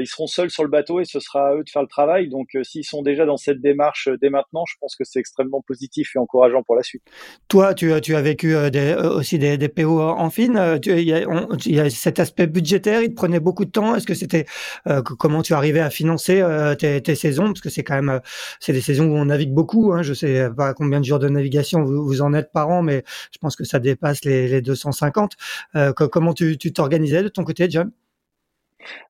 [0.00, 2.28] ils seront seuls sur le bateau et ce sera à eux de faire le travail.
[2.28, 5.62] Donc, euh, s'ils sont déjà dans cette démarche dès maintenant, je pense que c'est extrêmement
[5.62, 7.02] positif et encourageant pour la suite.
[7.48, 10.78] Toi, tu, tu as vécu des, aussi des, des, PO en fine.
[10.86, 13.94] Il y, y, a cet aspect budgétaire, il te prenait beaucoup de temps.
[13.94, 14.46] Est-ce que c'était
[15.18, 16.42] comment tu arrivais à financer
[16.78, 17.46] tes, tes, saisons?
[17.46, 18.20] Parce que c'est quand même
[18.60, 19.92] c'est des saisons où on navigue beaucoup.
[19.92, 20.02] Hein.
[20.02, 23.04] Je sais pas combien de jours de navigation vous, vous, en êtes par an, mais
[23.32, 25.32] je pense que ça dépasse les, les 250.
[25.96, 27.90] comment tu t'organisais de ton côté, John?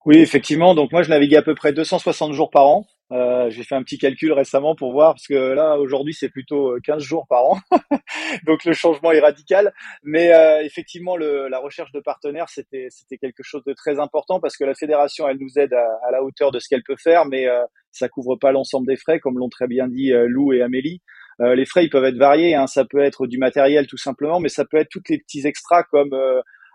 [0.06, 0.74] Oui, effectivement.
[0.74, 2.86] Donc moi, je naviguais à peu près 260 jours par an.
[3.12, 6.76] Euh, j'ai fait un petit calcul récemment pour voir, parce que là, aujourd'hui, c'est plutôt
[6.82, 7.58] 15 euh, jours par an.
[8.46, 9.72] Donc le changement est radical.
[10.02, 14.40] Mais euh, effectivement, le, la recherche de partenaires, c'était c'était quelque chose de très important
[14.40, 16.96] parce que la fédération, elle nous aide à, à la hauteur de ce qu'elle peut
[16.96, 20.26] faire, mais euh, ça couvre pas l'ensemble des frais, comme l'ont très bien dit euh,
[20.28, 21.00] Lou et Amélie.
[21.40, 22.54] les frais, ils peuvent être variés.
[22.54, 22.66] Hein.
[22.66, 25.82] Ça peut être du matériel tout simplement, mais ça peut être tous les petits extras
[25.84, 26.14] comme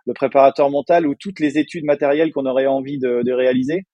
[0.05, 3.85] le préparateur mental ou toutes les études matérielles qu'on aurait envie de, de, réaliser.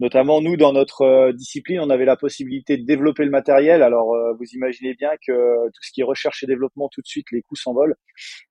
[0.00, 3.82] Notamment nous, dans notre euh, discipline, on avait la possibilité de développer le matériel.
[3.82, 7.06] Alors, euh, vous imaginez bien que tout ce qui est recherche et développement, tout de
[7.06, 7.94] suite, les coûts s'envolent.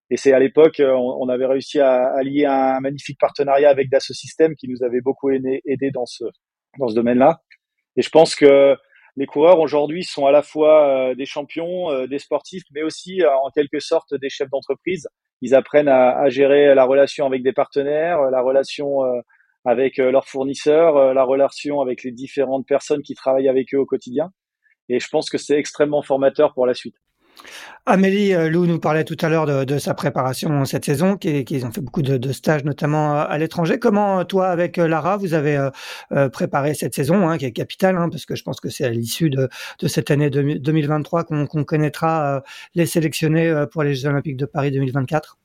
[0.09, 4.13] Et c'est à l'époque, euh, on, avait réussi à, lier un magnifique partenariat avec Dassault
[4.13, 6.23] Systèmes qui nous avait beaucoup aidé dans ce
[6.79, 7.41] dans ce domaine-là.
[7.95, 8.75] Et je pense que
[9.15, 13.79] les coureurs aujourd'hui sont à la fois des champions, des sportifs, mais aussi en quelque
[13.79, 15.07] sorte des chefs d'entreprise
[15.43, 19.19] ils apprennent à, à, gérer la relation avec des partenaires, la relation euh,
[19.65, 23.77] avec euh, leurs fournisseurs, euh, la relation avec les différentes personnes qui travaillent avec eux
[23.79, 24.31] au quotidien.
[24.87, 26.95] Et je pense que c'est extrêmement formateur pour la suite.
[27.85, 31.81] Amélie Lou nous parlait tout à l'heure de, sa préparation cette saison, qu'ils ont fait
[31.81, 33.77] beaucoup de, stages, notamment à l'étranger.
[33.77, 35.69] Comment, toi, avec Lara, vous avez
[36.13, 38.85] euh, préparé cette saison, hein, qui est capitale, hein, parce que je pense que c'est
[38.85, 39.49] à l'issue de,
[39.85, 42.41] cette année 2023 qu'on connaîtra euh,
[42.73, 45.37] les sélectionnés pour les Jeux Olympiques de Paris 2024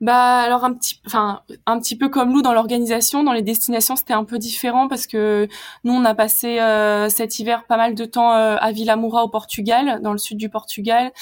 [0.00, 3.96] bah alors un petit, enfin un petit peu comme nous dans l'organisation, dans les destinations,
[3.96, 5.46] c'était un peu différent parce que
[5.84, 9.28] nous on a passé euh, cet hiver pas mal de temps euh, à Villamoura au
[9.28, 11.12] Portugal, dans le sud du Portugal,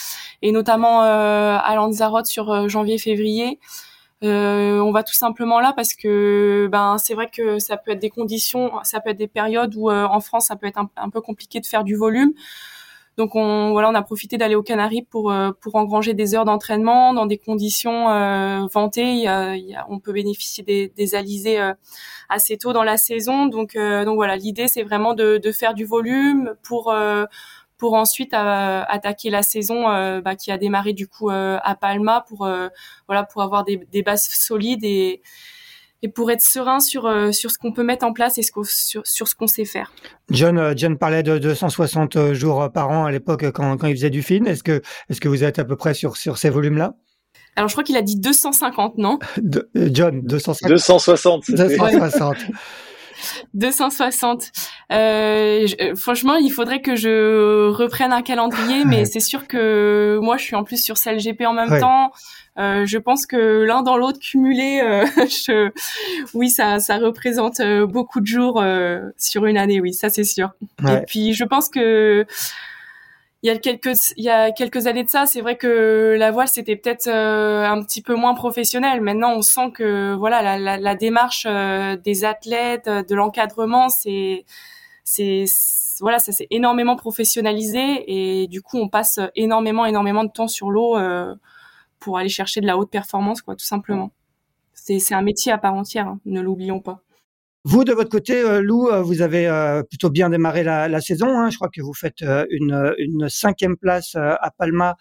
[0.42, 3.58] et notamment euh, à Lanzarote sur euh, janvier-février.
[4.24, 8.00] Euh, on va tout simplement là parce que ben c'est vrai que ça peut être
[8.00, 11.20] des conditions, ça peut être des périodes où en France ça peut être un peu
[11.20, 12.32] compliqué de faire du volume.
[13.18, 17.12] Donc on voilà, on a profité d'aller aux Canaries pour pour engranger des heures d'entraînement
[17.12, 18.06] dans des conditions
[18.68, 19.28] vantées.
[19.90, 21.58] on peut bénéficier des, des alizés
[22.30, 23.46] assez tôt dans la saison.
[23.46, 26.94] Donc donc voilà, l'idée c'est vraiment de, faire du volume pour
[27.78, 31.76] pour ensuite euh, attaquer la saison euh, bah, qui a démarré du coup euh, à
[31.76, 32.48] Palma pour
[33.06, 35.22] voilà pour avoir des, des, bases solides et
[36.02, 39.06] et pour être serein sur sur ce qu'on peut mettre en place et ce sur,
[39.06, 39.92] sur ce qu'on sait faire.
[40.30, 44.22] John John parlait de 260 jours par an à l'époque quand, quand il faisait du
[44.22, 44.46] film.
[44.46, 46.94] Est-ce que est-ce que vous êtes à peu près sur sur ces volumes là
[47.56, 49.18] alors je crois qu'il a dit 250, non?
[49.74, 50.70] John, 250.
[50.70, 51.50] 260.
[51.50, 52.36] 260.
[53.54, 54.52] 260.
[54.90, 60.36] Euh, euh, franchement, il faudrait que je reprenne un calendrier, mais c'est sûr que moi,
[60.36, 62.12] je suis en plus sur CLGP en même temps.
[62.58, 65.70] Euh, je pense que l'un dans l'autre cumulé, euh, je...
[66.34, 68.62] oui, ça, ça représente beaucoup de jours
[69.16, 70.50] sur une année, oui, ça c'est sûr.
[70.88, 72.26] Et puis, je pense que
[73.42, 76.30] il y a quelques il y a quelques années de ça, c'est vrai que la
[76.32, 79.00] voile c'était peut-être euh, un petit peu moins professionnel.
[79.00, 84.44] Maintenant, on sent que voilà la, la, la démarche euh, des athlètes, de l'encadrement, c'est
[85.08, 85.46] c'est
[86.00, 90.70] voilà, ça s'est énormément professionnalisé et du coup, on passe énormément énormément de temps sur
[90.70, 91.34] l'eau euh,
[91.98, 94.12] pour aller chercher de la haute performance quoi, tout simplement.
[94.74, 97.00] C'est un métier à part entière, hein, ne l'oublions pas.
[97.64, 101.26] Vous, de votre côté, euh, Lou, euh, vous avez euh, plutôt bien démarré la, saison.
[101.28, 101.50] Hein.
[101.50, 104.96] Je crois que vous faites une, cinquième place à Palma,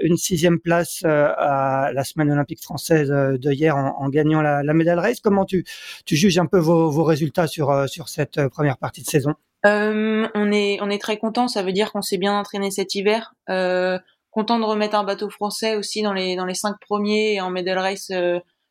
[0.00, 5.20] une sixième place à la semaine olympique française de hier en, gagnant la, la, race.
[5.20, 5.64] Comment tu,
[6.04, 9.34] tu juges un peu vos, vos résultats sur, sur cette première partie de saison?
[9.64, 11.48] On est on est très content.
[11.48, 13.34] Ça veut dire qu'on s'est bien entraîné cet hiver.
[13.46, 17.50] content de remettre un bateau français aussi dans les dans les cinq premiers et en
[17.50, 18.10] medal race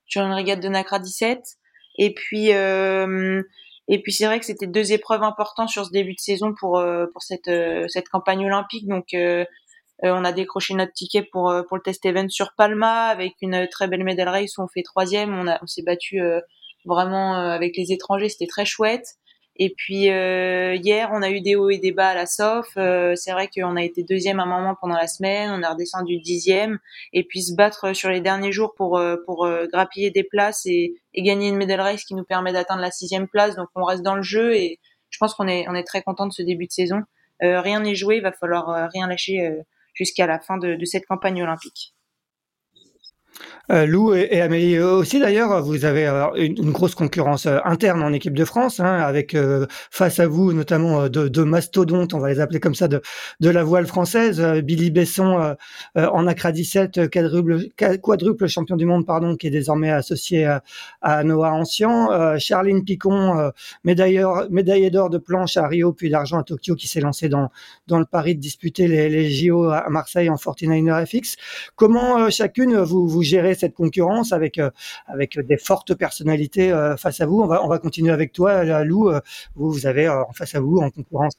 [0.06, 1.58] sur une régate de Nacra 17.
[1.98, 3.42] Et puis euh,
[3.88, 6.80] et puis c'est vrai que c'était deux épreuves importantes sur ce début de saison pour
[6.80, 8.88] euh, pour cette euh, cette campagne olympique.
[8.88, 9.16] Donc
[10.06, 13.88] on a décroché notre ticket pour pour le test event sur Palma avec une très
[13.88, 15.34] belle médaille race où on fait troisième.
[15.34, 16.20] On a on s'est battu
[16.86, 19.06] vraiment avec les étrangers, c'était très chouette.
[19.58, 22.70] Et puis euh, hier, on a eu des hauts et des bas à la SOF.
[22.78, 25.74] Euh, c'est vrai qu'on a été deuxième à un moment pendant la semaine, on a
[25.74, 26.80] redescendu dixième,
[27.14, 30.96] et puis se battre sur les derniers jours pour euh, pour grappiller des places et,
[31.14, 33.56] et, gagner une médaille race qui nous permet d'atteindre la sixième place.
[33.56, 34.80] Donc on reste dans le jeu et
[35.12, 37.02] je pense qu'on est on est très content de ce début de saison.
[37.42, 39.52] rien n'est joué, il va falloir rien lâcher
[39.94, 41.94] jusqu'à la fin de, de cette campagne olympique.
[43.72, 48.12] Euh, Lou et, Amélie aussi d'ailleurs, vous avez euh, une, grosse concurrence euh, interne en
[48.12, 49.38] équipe de France, hein, avec
[49.90, 53.02] face à vous notamment deux, mastodontes, on va les appeler comme ça, de,
[53.40, 54.42] de la voile française.
[54.64, 55.56] Billy Besson
[55.96, 60.46] en Accra 17, quadruple, champion du monde, pardon, qui est désormais associé
[61.02, 62.38] à, Noah Ancien.
[62.38, 63.52] Charline Picon,
[63.84, 67.50] médaillée d'or de planche à Rio, puis d'argent à Tokyo, qui s'est lancée dans,
[67.88, 71.38] dans le pari de disputer les, les JO à Marseille en 49er FX.
[71.76, 74.70] Comment chacune vous gérez cette concurrence avec euh,
[75.08, 77.42] avec des fortes personnalités euh, face à vous.
[77.42, 79.12] On va on va continuer avec toi, euh, Lou.
[79.56, 81.34] Vous vous avez en face à vous en concurrence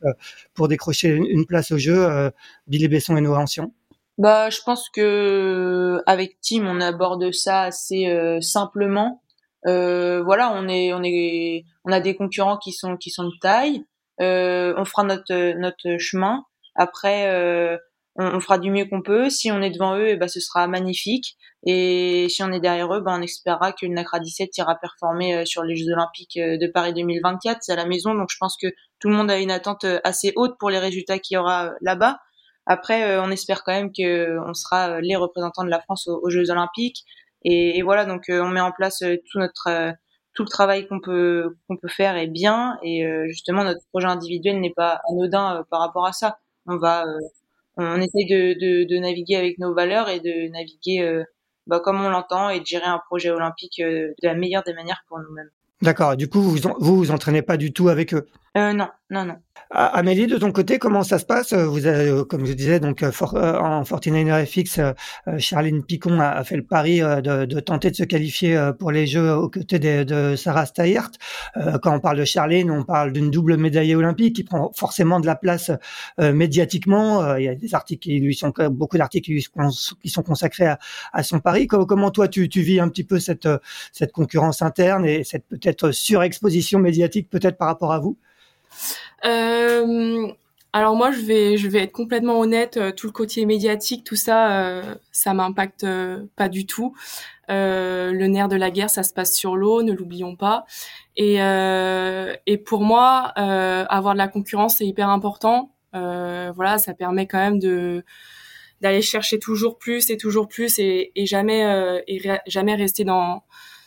[0.54, 2.30] pour décrocher une place au jeu,
[2.66, 3.70] Billy Besson et Noah Ancien.
[4.18, 9.22] Bah, je pense que avec Tim, on aborde ça assez simplement.
[9.64, 13.84] Voilà, on est, on est, on a des concurrents qui sont, qui sont de taille.
[14.20, 16.44] On fera notre, notre chemin.
[16.76, 17.78] Après,
[18.20, 19.28] euh, on, fera du mieux qu'on peut.
[19.30, 21.36] Si on est devant eux, et eh ben, ce sera magnifique.
[21.66, 25.34] Et si on est derrière eux, ben, on espérera que le NACRA 17 ira performer
[25.34, 27.58] euh, sur les Jeux Olympiques euh, de Paris 2024.
[27.62, 28.68] C'est à la maison, donc je pense que
[29.00, 31.72] tout le monde a une attente euh, assez haute pour les résultats qu'il y aura
[31.80, 32.18] là-bas.
[32.66, 36.50] Après, on espère quand même que on sera les représentants de la France aux, Jeux
[36.50, 37.04] Olympiques.
[37.44, 39.92] Et, voilà, donc on met en place tout notre
[40.32, 42.78] tout le travail qu'on peut qu'on peut faire est bien.
[42.82, 46.38] Et justement, notre projet individuel n'est pas anodin par rapport à ça.
[46.66, 47.04] On va
[47.76, 51.24] on essaye de, de, naviguer avec nos valeurs et de naviguer euh,
[51.66, 54.74] bah, comme on l'entend et de gérer un projet olympique euh, de la meilleure des
[54.74, 55.50] manières pour nous-mêmes.
[55.82, 56.16] D'accord.
[56.16, 59.36] Du coup, vous, vous vous entraînez pas du tout avec eux euh, Non, non, non.
[59.70, 61.52] Amélie, de ton côté, comment ça se passe?
[61.52, 64.80] Vous avez, euh, comme je disais, donc euh, euh, en 49er FX,
[65.38, 69.48] Charline Picon a, fait le pari de, tenter de se qualifier pour les Jeux aux
[69.48, 71.10] côtés de, Sarah Steyert.
[71.82, 75.26] Quand on parle de Charline, on parle d'une double médaillée olympique qui prend forcément de
[75.26, 75.70] la place
[76.18, 77.36] médiatiquement.
[77.36, 80.74] Il y a des articles qui lui sont beaucoup d'articles qui sont consacrés
[81.12, 81.66] à, son pari.
[81.66, 83.48] Comment toi tu, tu, vis un petit peu cette
[83.92, 88.18] cette concurrence interne et cette peut-être surexposition médiatique peut-être par rapport à vous?
[89.24, 90.26] Euh,
[90.72, 92.76] alors moi, je vais, je vais être complètement honnête.
[92.76, 95.86] Euh, tout le côté médiatique, tout ça, euh, ça m'impacte
[96.36, 96.94] pas du tout.
[97.48, 100.64] Le nerf de la guerre, ça se passe sur l'eau, ne l'oublions pas.
[101.16, 101.38] Et,
[102.64, 105.72] pour moi, avoir de la concurrence, c'est hyper important.
[105.92, 108.04] voilà, ça permet quand même de
[108.80, 113.44] d'aller chercher toujours plus et toujours plus et jamais et jamais rester dans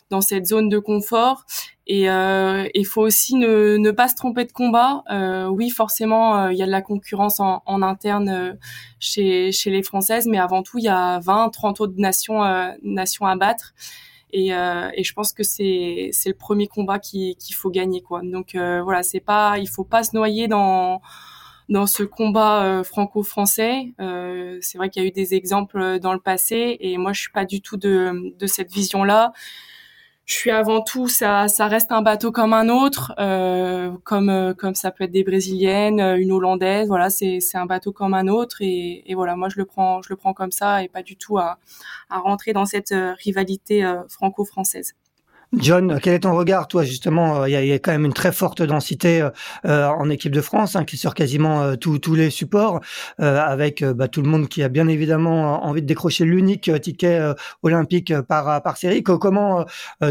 [0.10, 1.46] dans cette zone de confort.
[1.86, 5.04] Et euh, il faut aussi ne, ne, pas se tromper de combat.
[5.10, 8.54] Euh, oui, forcément, euh, il y a de la concurrence en, en interne euh,
[9.00, 12.42] chez, chez les Françaises, mais avant tout, il y a 20, 30 autres nations,
[12.84, 13.74] nations à battre.
[14.34, 18.22] Et, et je pense que c'est le premier combat qu'il faut gagner quoi.
[18.24, 21.02] Donc voilà, c'est pas, il faut pas se noyer dans
[21.70, 23.94] dans ce combat franco-français.
[24.00, 27.22] Euh, c'est vrai qu'il y a eu des exemples dans le passé et moi je
[27.22, 29.34] suis pas du tout de, de cette vision-là
[30.28, 34.54] je suis avant tout, ça, ça reste un bateau comme un autre, euh, comme euh,
[34.54, 38.14] comme ça peut être des brésiliennes, euh, une hollandaise, voilà, c'est c'est un bateau comme
[38.14, 40.90] un autre et, et voilà, moi je le prends je le prends comme ça et
[40.90, 41.60] pas du tout à
[42.10, 44.96] à rentrer dans cette rivalité franco-française.
[45.54, 48.14] John, quel est ton regard, toi justement Il y, a, y, a, quand même une
[48.14, 49.26] très forte densité
[49.66, 52.82] euh, en équipe de France, hein, qui sur quasiment euh, tous les supports,
[53.22, 57.34] euh, avec bah, tout le monde qui a bien évidemment envie de décrocher l'unique ticket
[57.64, 59.04] olympique par par série.
[59.04, 59.66] Comment,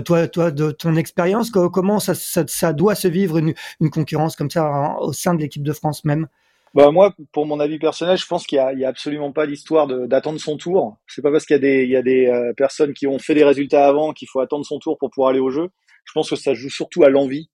[0.05, 4.37] toi, toi, de ton expérience, comment ça, ça, ça, doit se vivre une, une concurrence
[4.37, 6.29] comme ça au sein de l'équipe de France même?
[6.77, 9.87] Bah moi, pour mon avis personnel, je pense qu'il y a, a absolument pas d'histoire
[9.87, 10.99] d'attendre son tour.
[11.07, 13.19] C'est pas parce qu'il y a des, il y a des euh, personnes qui ont
[13.19, 15.71] fait des résultats avant qu'il faut attendre son tour pour pouvoir aller au jeu.
[16.05, 17.49] Je pense que ça joue surtout à l'envie.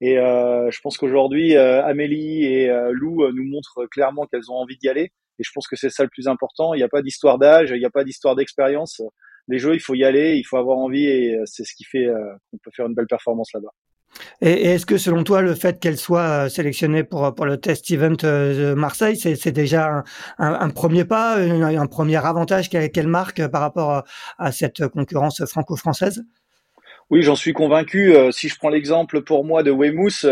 [0.00, 4.78] Et euh, je pense qu'aujourd'hui, euh, Amélie et Lou nous montrent clairement qu'elles ont envie
[4.78, 5.10] d'y aller.
[5.40, 6.72] Et je pense que c'est ça le plus important.
[6.72, 9.02] Il n'y a pas d'histoire d'âge, il n'y a pas d'histoire d'expérience.
[9.48, 12.06] Les jeux, il faut y aller, il faut avoir envie, et c'est ce qui fait
[12.52, 13.72] qu'on peut faire une belle performance là-bas.
[14.40, 17.90] Et, est-ce que selon toi, le fait qu'elle soit euh, sélectionnée pour, pour le test
[17.90, 20.04] event euh, de Marseille, c'est déjà
[20.38, 24.04] un, premier pas, un, premier avantage qu'elle marque par rapport
[24.38, 26.24] à, cette concurrence franco-française?
[27.10, 28.14] Oui, j'en suis convaincu.
[28.14, 30.26] Euh, si je prends l'exemple pour moi de Weymouth,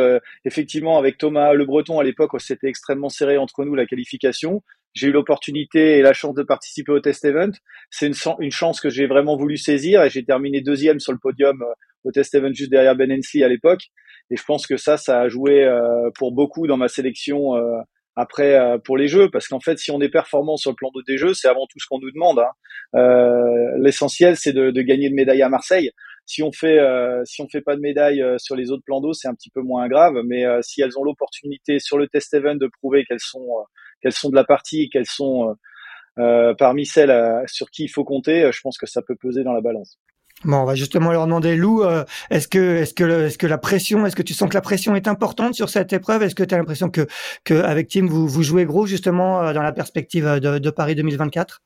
[0.44, 4.62] effectivement, avec Thomas Le Breton à l'époque, c'était extrêmement serré entre nous la qualification.
[4.92, 7.50] J'ai eu l'opportunité et la chance de participer au test event.
[7.90, 11.62] C'est une, chance que j'ai vraiment voulu saisir et j'ai terminé deuxième sur le podium
[12.06, 13.82] au test event juste derrière Ben Hensley à l'époque.
[14.30, 17.78] Et je pense que ça, ça a joué euh, pour beaucoup dans ma sélection euh,
[18.16, 20.90] après euh, pour les jeux, parce qu'en fait, si on est performant sur le plan
[20.94, 22.38] de des jeux, c'est avant tout ce qu'on nous demande.
[22.38, 23.76] Hein.
[23.78, 25.90] L'essentiel, c'est de, de, gagner une médaille à Marseille.
[26.24, 26.80] Si on fait
[27.24, 29.60] si on fait pas de médaille sur les autres plans d'eau, c'est un petit peu
[29.60, 30.14] moins grave.
[30.24, 33.46] Mais si elles ont l'opportunité sur le test event de prouver qu'elles sont
[34.02, 35.54] qu'elles sont de la partie, qu'elles sont
[36.16, 39.60] parmi celles sur qui il faut compter, je pense que ça peut peser dans la
[39.60, 39.98] balance.
[40.46, 43.59] Bon, on va justement leur demander, Lou, euh, est-ce que, est-ce que, est-ce que la
[43.59, 46.22] pression, est-ce que tu sens que la pression est importante sur cette épreuve?
[46.22, 47.09] Est-ce que tu as l'impression que,
[47.42, 50.94] que avec Tim vous, vous jouez gros justement euh, dans la perspective de, de Paris
[50.94, 51.62] 2024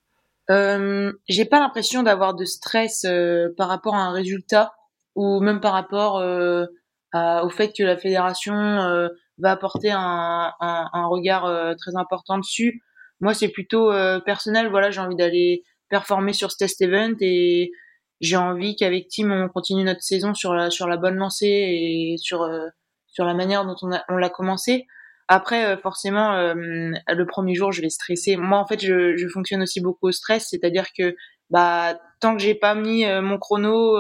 [0.49, 4.73] euh, J'ai pas l'impression d'avoir de stress euh, par rapport à un résultat
[5.15, 11.43] ou même par rapport au fait que la fédération va apporter un, un, un regard
[11.77, 12.81] très important dessus.
[13.21, 13.91] Moi, c'est plutôt
[14.25, 14.69] personnel.
[14.71, 17.73] Voilà, j'ai envie d'aller performer sur ce test event et
[18.21, 22.17] j'ai envie qu'avec Tim on continue notre saison sur la sur la bonne lancée et
[22.19, 22.69] sur euh,
[23.07, 24.87] sur la manière dont on a on l'a commencé.
[25.29, 28.37] Après euh, forcément euh, le premier jour je vais stresser.
[28.37, 31.17] Moi en fait je, je fonctionne aussi beaucoup au stress, c'est-à-dire que
[31.49, 33.99] bah tant que j'ai pas mis mon chrono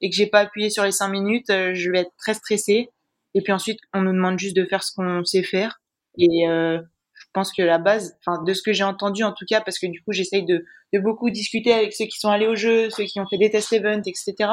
[0.00, 2.90] et que j'ai pas appuyé sur les cinq minutes, je vais être très stressée.
[3.34, 5.80] Et puis ensuite on nous demande juste de faire ce qu'on sait faire
[6.18, 6.46] et
[7.32, 9.86] pense que la base, enfin de ce que j'ai entendu en tout cas, parce que
[9.86, 13.04] du coup j'essaye de, de, beaucoup discuter avec ceux qui sont allés au jeu, ceux
[13.04, 14.50] qui ont fait des test events, etc.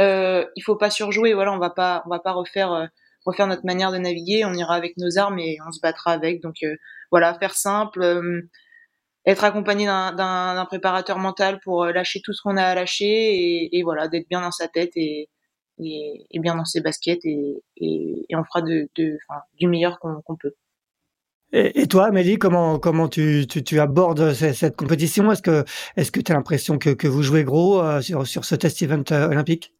[0.00, 2.86] Euh, il faut pas surjouer, voilà, on va pas, on va pas refaire euh,
[3.26, 6.40] refaire notre manière de naviguer, on ira avec nos armes et on se battra avec.
[6.42, 6.76] Donc euh,
[7.10, 8.42] voilà, faire simple, euh,
[9.26, 13.82] être accompagné d'un préparateur mental pour lâcher tout ce qu'on a à lâcher et, et
[13.82, 15.28] voilà, d'être bien dans sa tête et,
[15.78, 19.18] et, et, bien dans ses baskets et, et, on fera de, de,
[19.54, 20.54] du meilleur qu'on peut.
[21.52, 25.32] Et, toi, Amélie, comment comment tu, tu, tu abordes cette, compétition?
[25.32, 25.64] Est-ce que
[25.96, 28.82] est-ce que tu as l'impression que, que vous jouez gros euh, sur sur ce test
[28.82, 29.72] event euh, olympique?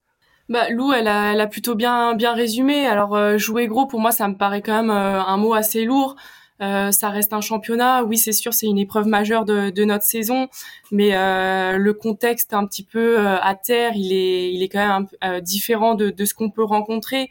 [0.49, 2.87] Bah, Lou, elle a, elle a plutôt bien bien résumé.
[2.87, 6.17] Alors euh, jouer gros, pour moi, ça me paraît quand même un mot assez lourd.
[6.59, 8.03] ça reste un championnat.
[8.03, 10.49] Oui, c'est sûr, c'est une épreuve majeure de, de notre saison,
[10.91, 15.95] mais le contexte un petit peu à terre, il est, il est quand même différent
[15.95, 17.29] de, de ce qu'on peut rencontrer.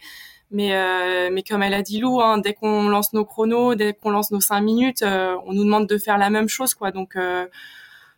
[0.50, 3.94] Mais, euh, mais comme elle a dit Lou, hein, dès qu'on lance nos chronos, dès
[3.94, 6.92] qu'on lance nos cinq minutes, euh, on nous demande de faire la même chose, quoi.
[6.92, 7.46] Donc, euh,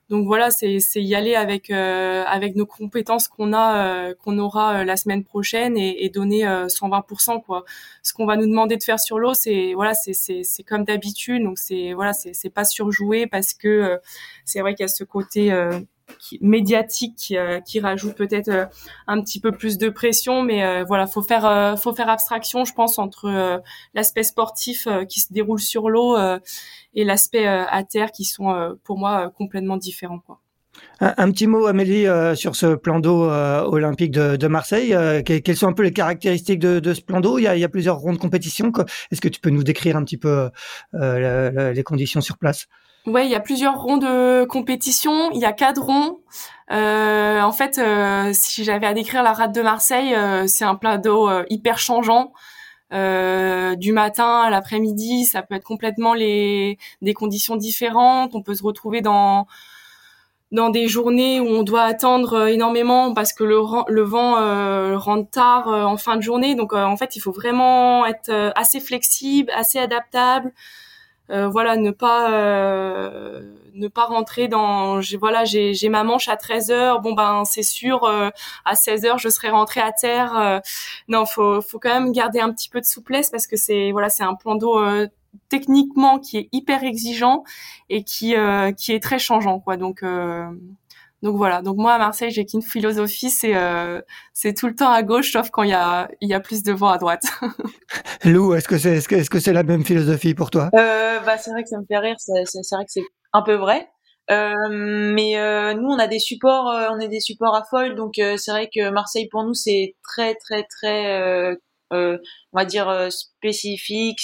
[0.10, 5.24] donc voilà, c'est y aller avec avec nos compétences qu'on a, qu'on aura la semaine
[5.24, 7.64] prochaine et, et donner 120%, quoi.
[8.02, 11.44] Ce qu'on va nous demander de faire sur l'eau, c'est voilà, c'est c'est comme d'habitude.
[11.44, 14.00] Donc c'est voilà, c'est c'est pas surjoué parce que
[14.46, 15.52] c'est vrai qu'il y a ce côté
[16.42, 18.70] médiatique qui, qui rajoute peut-être
[19.08, 23.00] un petit peu plus de pression, mais voilà, faut faire faut faire abstraction, je pense,
[23.00, 23.62] entre
[23.94, 26.18] l'aspect sportif qui se déroule sur l'eau
[26.94, 30.22] et l'aspect à terre qui sont pour moi complètement différents.
[31.02, 34.94] Un, petit mot, Amélie, euh, sur ce plan d'eau euh, olympique de, Marseille.
[34.94, 37.38] Euh, quelles sont un peu les caractéristiques de, ce plan d'eau?
[37.38, 38.72] Il, y a plusieurs rondes de compétition.
[39.12, 40.50] Est-ce que tu peux nous décrire un petit peu
[40.94, 42.68] les conditions sur place?
[43.06, 45.32] Ouais, il y a plusieurs ronds de compétition.
[45.32, 46.20] Il y a quatre ronds.
[46.70, 47.80] en fait,
[48.34, 50.16] si j'avais à décrire la rade de Marseille,
[50.48, 52.34] c'est un plan d'eau hyper changeant.
[52.92, 58.36] du matin à l'après-midi, ça peut être complètement les des conditions différentes.
[58.36, 59.48] On peut se retrouver dans
[60.52, 64.98] dans des journées où on doit attendre euh, énormément parce que le, le vent euh,
[64.98, 66.56] rentre tard euh, en fin de journée.
[66.56, 70.52] Donc en fait, il faut vraiment être assez flexible, assez adaptable.
[71.30, 72.30] Voilà, ne pas
[73.76, 77.02] ne pas rentrer dans voilà, j'ai j'ai ma manche à 13 heures.
[77.02, 78.10] Bon ben c'est sûr
[78.66, 80.62] à 16 heures je serai rentrée à terre.
[81.08, 84.10] non, faut faut quand même garder un petit peu de souplesse parce que c'est voilà,
[84.10, 84.80] c'est un plan d'eau
[85.50, 87.44] techniquement qui est hyper exigeant
[87.90, 90.48] et qui euh, qui est très changeant quoi donc euh,
[91.22, 91.62] donc voilà.
[91.62, 94.02] Donc moi à Marseille j'ai qu'une philosophie c'est euh,
[94.34, 96.64] c'est tout le temps à gauche sauf quand il y a il y a plus
[96.64, 97.24] de vent à droite.
[98.24, 100.70] Lou est-ce que c'est est-ce que est-ce que c'est la même philosophie pour toi?
[100.74, 103.04] Bah c'est vrai que ça me fait rire c'est c'est vrai que c'est
[103.34, 103.88] un peu vrai.
[104.30, 108.70] Mais nous on a des supports on est des supports à folle donc c'est vrai
[108.74, 111.58] que Marseille pour nous c'est très très très
[111.92, 112.18] on
[112.54, 114.20] va dire spécifique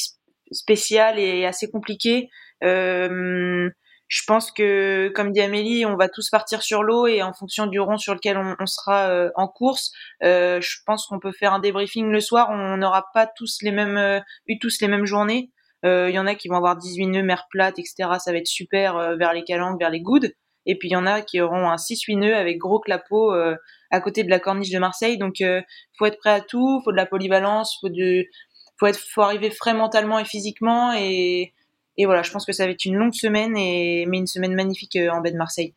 [0.52, 2.30] spécial et assez compliqué.
[2.64, 3.70] Euh,
[4.08, 7.66] je pense que, comme dit Amélie, on va tous partir sur l'eau et en fonction
[7.66, 9.92] du rond sur lequel on, sera euh, en course,
[10.24, 12.50] euh, je pense qu'on peut faire un débriefing le soir.
[12.52, 15.52] On n'aura pas tous les mêmes euh, eu tous les mêmes journées.
[15.84, 18.10] Il y en a qui vont avoir 18 nœuds, mer plate, etc.
[18.18, 20.34] Ça va être super vers les calanques, vers les goudes.
[20.66, 23.32] Et puis il y en a qui auront un 6-8 nœuds avec gros clapot
[23.92, 25.20] à côté de la corniche de Marseille.
[25.20, 25.36] Donc
[26.00, 27.90] faut être prêt à tout, faut de la polyvalence, faut
[28.80, 31.54] faut être, faut arriver frais mentalement et physiquement et,
[31.98, 34.54] et voilà, je pense que ça va être une longue semaine et mais une semaine
[34.54, 35.74] magnifique euh, en baie de Marseille.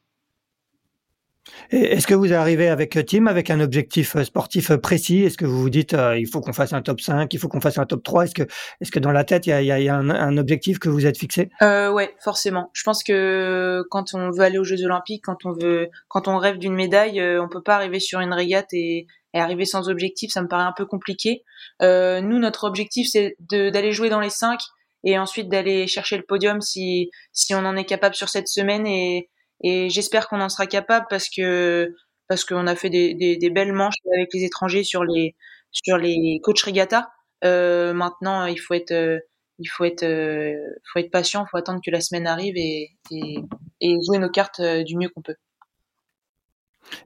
[1.71, 5.23] Est-ce que vous arrivez avec Tim avec un objectif euh, sportif euh, précis?
[5.23, 7.61] Est-ce que vous vous dites il faut qu'on fasse un top 5, il faut qu'on
[7.61, 10.11] fasse un top 3 Est-ce que, dans la tête il y a, y a un,
[10.11, 11.49] un, objectif que vous êtes fixé?
[11.62, 12.71] Euh, Ouais, forcément.
[12.75, 16.37] Je pense que quand on veut aller aux Jeux Olympiques, quand on veut, quand on
[16.37, 20.33] rêve d'une médaille, on peut pas arriver sur une régate et, et arriver sans objectif,
[20.33, 21.45] ça me paraît un peu compliqué.
[21.83, 24.59] Euh, nous, notre objectif, c'est d'aller jouer dans les 5
[25.05, 28.86] et ensuite d'aller chercher le podium si, si on en est capable sur cette semaine.
[28.86, 29.30] Et,
[29.62, 31.94] et j'espère qu'on en sera capable parce que
[32.28, 35.34] parce qu'on a fait des, des, des, belles manches avec les étrangers sur les
[35.72, 37.11] sur les coachs regatta.
[37.44, 39.20] Euh, maintenant, il faut être
[39.59, 40.55] il faut être euh,
[40.92, 43.38] faut être patient, faut attendre que la semaine arrive et, et,
[43.80, 45.36] et jouer nos cartes euh, du mieux qu'on peut.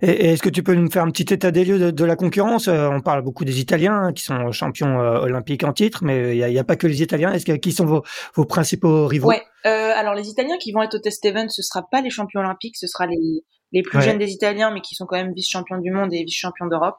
[0.00, 2.68] Et, est-ce que tu peux nous faire un petit état des lieux de, la concurrence?
[2.68, 6.36] Euh, On parle beaucoup des Italiens hein, qui sont champions euh, olympiques en titre, mais
[6.36, 7.32] il n'y a, pas que les Italiens.
[7.32, 8.02] Est-ce que qui sont vos,
[8.34, 9.28] vos principaux rivaux?
[9.28, 9.42] Ouais.
[9.66, 12.40] Euh, alors les Italiens qui vont être au test event, ce sera pas les champions
[12.40, 15.78] olympiques, ce sera les, les plus jeunes des Italiens, mais qui sont quand même vice-champions
[15.78, 16.96] du monde et vice-champions d'Europe.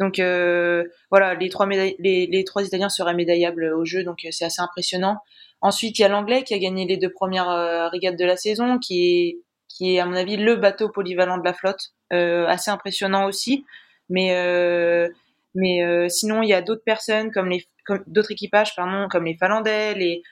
[0.00, 4.44] Donc euh, voilà, les trois les, les, trois Italiens seraient médaillables au jeu, donc c'est
[4.44, 5.16] assez impressionnant.
[5.60, 8.78] Ensuite, il y a l'anglais qui a gagné les deux premières régates de la saison,
[8.78, 9.43] qui est
[9.74, 13.64] qui est à mon avis le bateau polyvalent de la flotte, euh, assez impressionnant aussi.
[14.08, 15.08] Mais euh,
[15.54, 19.24] mais euh, sinon il y a d'autres personnes comme les comme d'autres équipages pardon comme
[19.24, 20.22] les Finlandais, les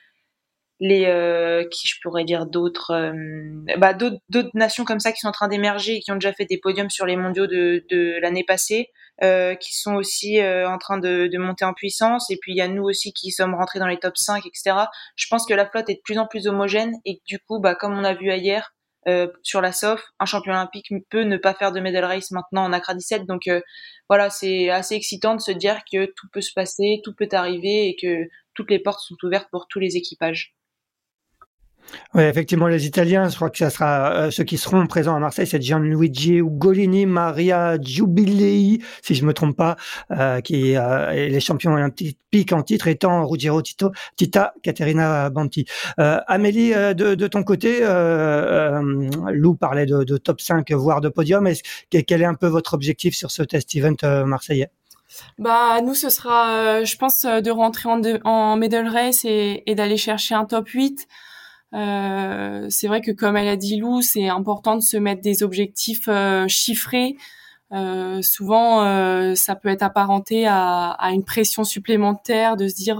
[0.79, 5.29] les euh, qui je pourrais dire d'autres euh, bah d'autres nations comme ça qui sont
[5.29, 8.19] en train d'émerger et qui ont déjà fait des podiums sur les mondiaux de de
[8.21, 8.89] l'année passée
[9.23, 12.29] euh, qui sont aussi en train de, de monter en puissance.
[12.31, 14.85] Et puis il y a nous aussi qui sommes rentrés dans les top 5 etc
[15.15, 17.59] je pense que la flotte est de plus en plus homogène et que du coup
[17.59, 18.73] bah comme on a vu hier
[19.07, 22.63] euh, sur la SOF, un champion olympique peut ne pas faire de medal race maintenant
[22.63, 23.25] en Accra 17.
[23.25, 23.61] Donc euh,
[24.09, 27.87] voilà, c'est assez excitant de se dire que tout peut se passer, tout peut arriver
[27.87, 30.53] et que toutes les portes sont ouvertes pour tous les équipages.
[32.13, 35.19] Oui, effectivement, les Italiens, je crois que ça sera euh, ceux qui seront présents à
[35.19, 39.77] Marseille, c'est Gianluigi Ugolini, Maria Giubilei, si je me trompe pas,
[40.11, 45.65] euh, qui euh, est les champions olympiques en titre, étant Ruggiero Tito, Tita, Caterina Banti.
[45.99, 47.81] Euh, Amélie, de, de, ton côté,
[49.31, 51.47] Lou parlait de, de, top 5, voire de podium.
[51.47, 54.69] Est quel est un peu votre objectif sur ce test event marseillais?
[55.37, 59.97] Bah nous ce sera, je pense, de rentrer en, en medal race et, et d'aller
[59.97, 61.07] chercher un top 8.
[61.73, 65.43] Euh, c'est vrai que comme elle a dit Lou, c'est important de se mettre des
[65.43, 67.17] objectifs euh, chiffrés.
[67.71, 72.97] Euh, souvent, euh, ça peut être apparenté à, à, une pression supplémentaire de se dire,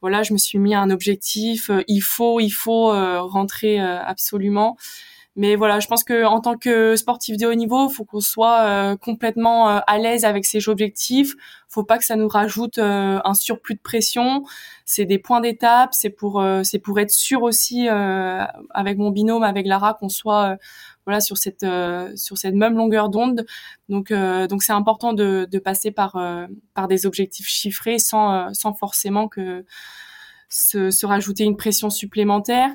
[0.00, 2.88] voilà, je me suis mis un objectif, il faut, il faut
[3.28, 4.76] rentrer absolument.
[5.36, 8.64] Mais voilà, je pense que en tant que sportif de haut niveau, faut qu'on soit
[8.64, 11.34] euh, complètement euh, à l'aise avec ses objectifs.
[11.68, 14.42] Faut pas que ça nous rajoute euh, un surplus de pression.
[14.84, 15.90] C'est des points d'étape.
[15.94, 20.56] C'est pour c'est pour être sûr aussi avec mon binôme, avec Lara, qu'on soit
[21.06, 21.64] voilà sur cette
[22.16, 23.46] sur cette même longueur d'onde.
[23.88, 26.18] Donc donc c'est important de, de passer par
[26.74, 29.64] par des objectifs chiffrés sans sans forcément que
[30.50, 32.70] se, se rajouter une pression supplémentaire.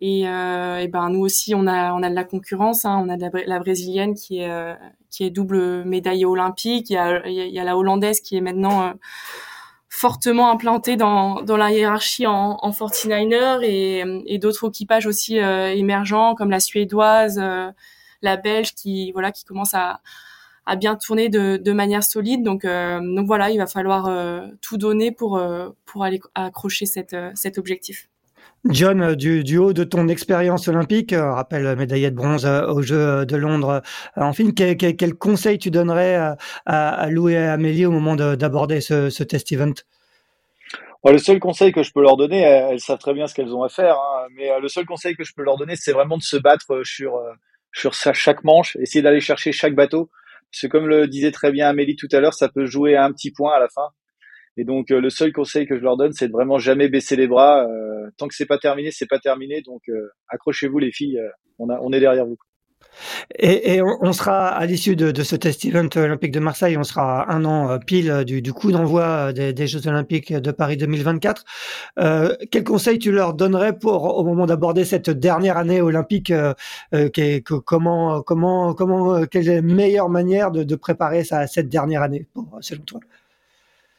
[0.00, 2.84] Et, euh, et, ben nous aussi, on a on a de la concurrence.
[2.84, 3.02] Hein.
[3.04, 4.74] On a de la, brésilienne qui est euh,
[5.10, 6.90] qui est double médaillée olympique.
[6.90, 8.92] Il y a il y a la hollandaise qui est maintenant euh,
[9.88, 15.74] fortement implantée dans dans la hiérarchie en, en 49er et, et d'autres équipages aussi euh,
[15.74, 17.40] émergents comme la suédoise,
[18.22, 20.00] la belge qui voilà qui commence à
[20.66, 22.42] à bien tourner de, de manière solide.
[22.44, 24.10] Donc, donc voilà, il va falloir
[24.60, 25.40] tout donner pour
[25.86, 28.08] pour aller accrocher cette, cet objectif.
[28.70, 32.82] John, euh, du, haut de ton expérience olympique, euh, rappelle médaillé de bronze euh, aux
[32.82, 33.82] Jeux de Londres
[34.14, 38.14] en film, quel, quel, conseil tu donnerais à, à, Lou et à Amélie au moment
[38.14, 39.72] d'aborder ce, test event?
[41.04, 43.62] Le seul conseil que je peux leur donner, elles, savent très bien ce qu'elles ont
[43.62, 46.22] à faire, hein, mais le seul conseil que je peux leur donner, c'est vraiment de
[46.22, 47.18] se battre sur,
[47.72, 50.10] sur chaque manche, essayer d'aller chercher chaque bateau.
[50.52, 53.04] Parce que comme le disait très bien Amélie tout à l'heure, ça peut jouer à
[53.04, 53.88] un petit point à la fin.
[54.58, 57.28] Et donc le seul conseil que je leur donne, c'est de vraiment jamais baisser les
[57.28, 57.66] bras
[58.16, 59.62] tant que c'est pas terminé, c'est pas terminé.
[59.62, 61.28] Donc euh, accrochez-vous les filles, euh,
[61.58, 62.36] on, est derrière vous.
[63.38, 67.44] Et, on, sera à l'issue de, ce test event olympique de Marseille, on sera un
[67.44, 71.44] an euh, pile du, coup d'envoi des, Jeux olympiques de Paris 2024.
[71.98, 76.32] Euh, quel conseil tu leur donnerais pour au moment d'aborder cette dernière année olympique
[77.64, 82.26] Comment, comment, comment, quelle est la meilleure manière de, préparer cette dernière année
[82.60, 83.00] selon toi?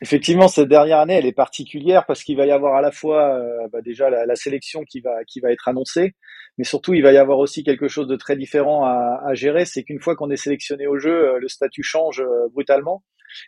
[0.02, 3.36] Effectivement, cette dernière année, elle est particulière parce qu'il va y avoir à la fois
[3.36, 6.14] euh, bah déjà la, sélection qui va qui va être annoncée,
[6.58, 9.66] mais surtout il va y avoir aussi quelque chose de très différent à, gérer.
[9.66, 13.04] C'est qu'une fois qu'on est sélectionné au jeu, euh, le statut change euh, brutalement.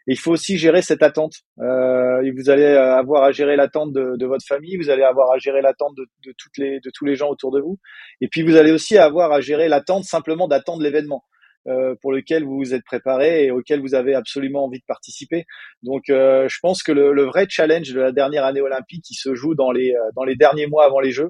[0.07, 1.37] Et il faut aussi gérer cette attente.
[1.57, 5.61] Vous allez avoir à gérer l'attente de, de, votre famille, vous allez avoir à gérer
[5.61, 7.79] l'attente de, de, toutes les de tous les gens autour de vous,
[8.19, 11.23] et puis vous allez aussi avoir à gérer l'attente simplement d'attendre l'événement.
[11.67, 15.45] Euh, pour lequel vous vous êtes préparé et auquel vous avez absolument envie de participer.
[15.83, 19.13] Donc, euh, je pense que le, le, vrai challenge de la dernière année olympique, qui
[19.13, 21.29] se joue dans les euh, dans les derniers mois avant les Jeux.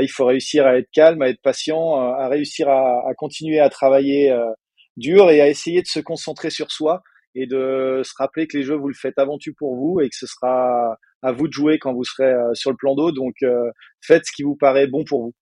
[0.00, 3.68] Il faut réussir à être calme, à être patient, à réussir à, à continuer à
[3.70, 4.34] travailler
[4.98, 7.02] dur et à essayer de se concentrer sur soi
[7.34, 10.10] et de se rappeler que les Jeux vous le faites avant tout pour vous et
[10.10, 13.10] que ce sera à vous de jouer quand vous serez sur le plan d'eau.
[13.10, 13.36] Donc,
[14.02, 15.34] faites ce qui vous paraît bon pour vous.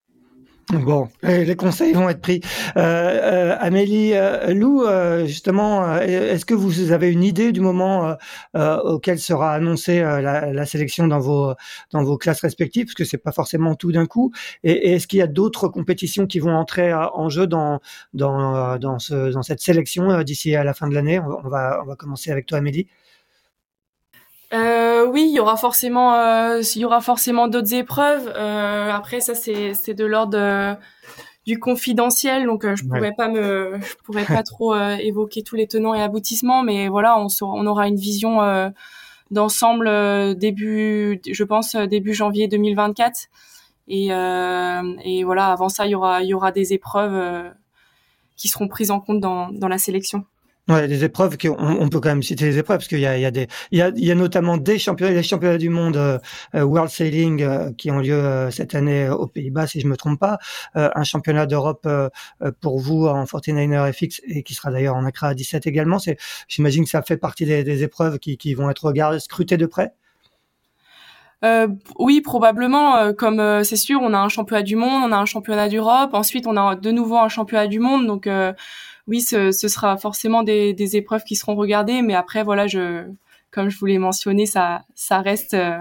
[0.73, 2.41] Bon, les conseils vont être pris.
[2.77, 4.85] Euh, euh, Amélie, euh, Lou,
[5.27, 8.17] justement, est-ce que vous avez une idée du moment
[8.55, 11.55] auquel sera annoncée la, sélection dans vos
[11.93, 14.33] dans vos classes respectives, parce que c'est pas forcément tout d'un coup.
[14.63, 17.81] Et, est-ce qu'il y a d'autres compétitions qui vont entrer en jeu dans
[18.15, 21.21] dans dans, ce, dans cette sélection d'ici à la fin de l'année?
[21.21, 22.87] On va on va commencer avec toi, Amélie.
[24.55, 28.33] Euh, oui, il y aura forcément, euh, il y aura forcément d'autres épreuves.
[28.37, 30.75] Euh, après, ça c'est c'est de l'ordre euh,
[31.47, 35.67] du confidentiel, donc euh, je pourrais pas me, je pourrais pas trop évoquer tous les
[35.67, 38.39] tenants et aboutissements, mais voilà, on on aura une vision
[39.31, 43.29] d'ensemble début, je pense début janvier 2024.
[43.89, 47.53] Et, et voilà, avant ça, il y aura il y aura des épreuves
[48.37, 50.25] qui seront prises en compte dans dans la sélection.
[50.67, 53.19] Ouais, des épreuves qu'on on peut quand même citer les épreuves parce qu'il y a,
[53.19, 55.59] il y a des il y a, il y a notamment des championnats les championnats
[55.59, 56.19] du monde euh,
[56.55, 60.19] euh, World Sailing euh, qui ont lieu cette année aux Pays-Bas si je me trompe
[60.19, 60.39] pas
[60.75, 61.87] un championnat d'Europe
[62.63, 66.17] pour vous en 49er FX et qui sera d'ailleurs en Accra à 17 également c'est
[66.49, 69.67] j'imagine que ça fait partie des, des épreuves qui, qui vont être regardées scrutées de
[69.67, 69.93] près?
[71.45, 73.13] Euh, oui, probablement.
[73.13, 76.15] comme c'est sûr, on a un championnat du monde, on a un championnat d'Europe.
[76.15, 78.07] Ensuite, on a de nouveau un championnat du monde.
[78.07, 78.27] Donc,
[79.07, 83.05] oui, ce, ce, sera forcément des, des, épreuves qui seront regardées, mais après, voilà, je,
[83.51, 85.79] comme je vous l'ai mentionné, ça, ça reste, euh,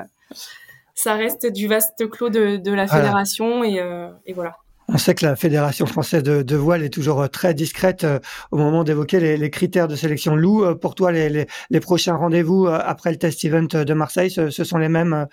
[0.94, 4.58] ça reste du vaste clos de, de la fédération et, euh, et, voilà.
[4.90, 8.06] On sait que la fédération française de, de voile est toujours euh, très discrète
[8.52, 10.36] au moment d'évoquer les, les, critères de sélection.
[10.36, 14.50] Lou, pour toi, les, les, les prochains rendez-vous après le test event de Marseille, ce,
[14.50, 15.28] ce sont les mêmes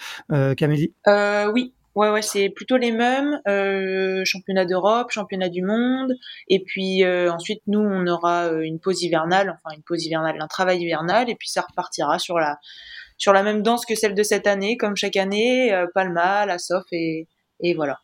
[0.56, 0.94] qu'Amélie?
[1.08, 3.40] Euh, Oui, Ouais, ouais, c'est plutôt les mêmes.
[3.48, 6.14] Euh, championnat d'Europe, championnat du monde.
[6.48, 10.36] Et puis euh, ensuite, nous, on aura euh, une pause hivernale, enfin une pause hivernale,
[10.40, 11.28] un travail hivernal.
[11.28, 12.58] Et puis ça repartira sur la,
[13.18, 16.56] sur la même danse que celle de cette année, comme chaque année, Palma, la
[16.92, 17.26] et,
[17.60, 17.98] et voilà.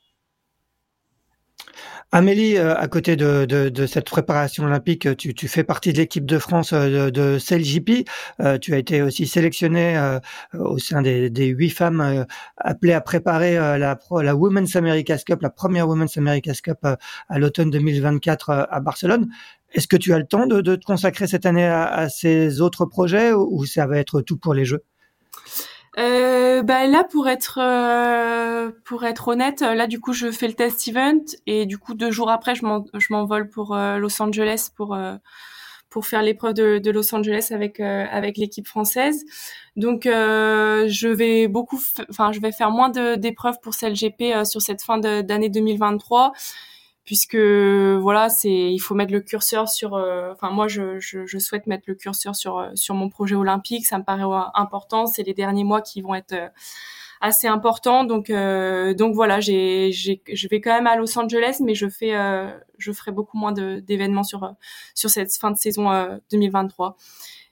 [2.12, 6.72] Amélie, euh, à côté de, cette préparation olympique, tu, fais partie de l'équipe de France
[6.72, 8.04] euh, de, de.
[8.40, 10.18] Euh, tu as été aussi sélectionnée
[10.54, 15.88] au sein des, huit femmes appelées à préparer la, la Women's America's Cup, la première
[15.88, 19.28] Women's America's Cup à l'automne 2024 à Barcelone.
[19.72, 23.32] Est-ce que tu as le temps de, te consacrer cette année à ces autres projets
[23.32, 24.82] ou ça va être tout pour les Jeux?
[25.98, 30.52] Euh, bah là pour être euh, pour être honnête, là du coup je fais le
[30.52, 34.94] test event et du coup deux jours après je m'envole pour euh, Los Angeles pour
[34.94, 35.16] euh,
[35.88, 39.24] pour faire l'épreuve de, de, Los Angeles avec avec l'équipe française.
[39.76, 41.80] Donc je vais beaucoup,
[42.10, 46.32] enfin je vais faire moins d'épreuves pour CLGP sur cette fin d'année 2023
[47.06, 49.94] puisque voilà, c'est il faut mettre le curseur sur.
[49.94, 50.98] Euh, enfin, moi, je,
[51.38, 53.86] souhaite mettre le curseur sur euh, sur mon projet olympique.
[53.86, 55.06] Ça me paraît important.
[55.06, 56.48] C'est les derniers mois qui vont être euh,
[57.20, 58.04] assez importants.
[58.04, 62.12] Donc donc voilà, j'ai je vais quand même à Los Angeles, mais je fais
[62.78, 64.54] je ferai beaucoup moins d'événements sur
[64.94, 65.88] sur cette fin de saison
[66.30, 66.96] 2023.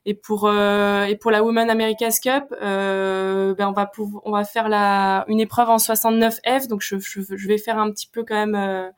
[0.06, 3.90] Et pour euh, et pour la Women America's Cup, euh, ben on va
[4.24, 7.78] on va faire la une épreuve en 69 F, donc je, je, je vais faire
[7.78, 8.90] un petit peu quand même euh,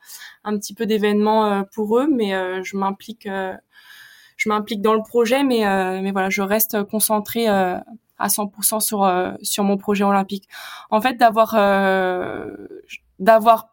[0.43, 3.27] un petit peu d'événements euh, pour eux, mais euh, je m'implique
[4.35, 5.61] je m'implique dans le projet, mais
[6.01, 7.83] mais voilà, je reste concentrée à
[8.19, 9.09] 100% sur
[9.41, 10.49] sur mon projet olympique.
[10.89, 11.53] En fait, d'avoir
[13.19, 13.69] d'avoir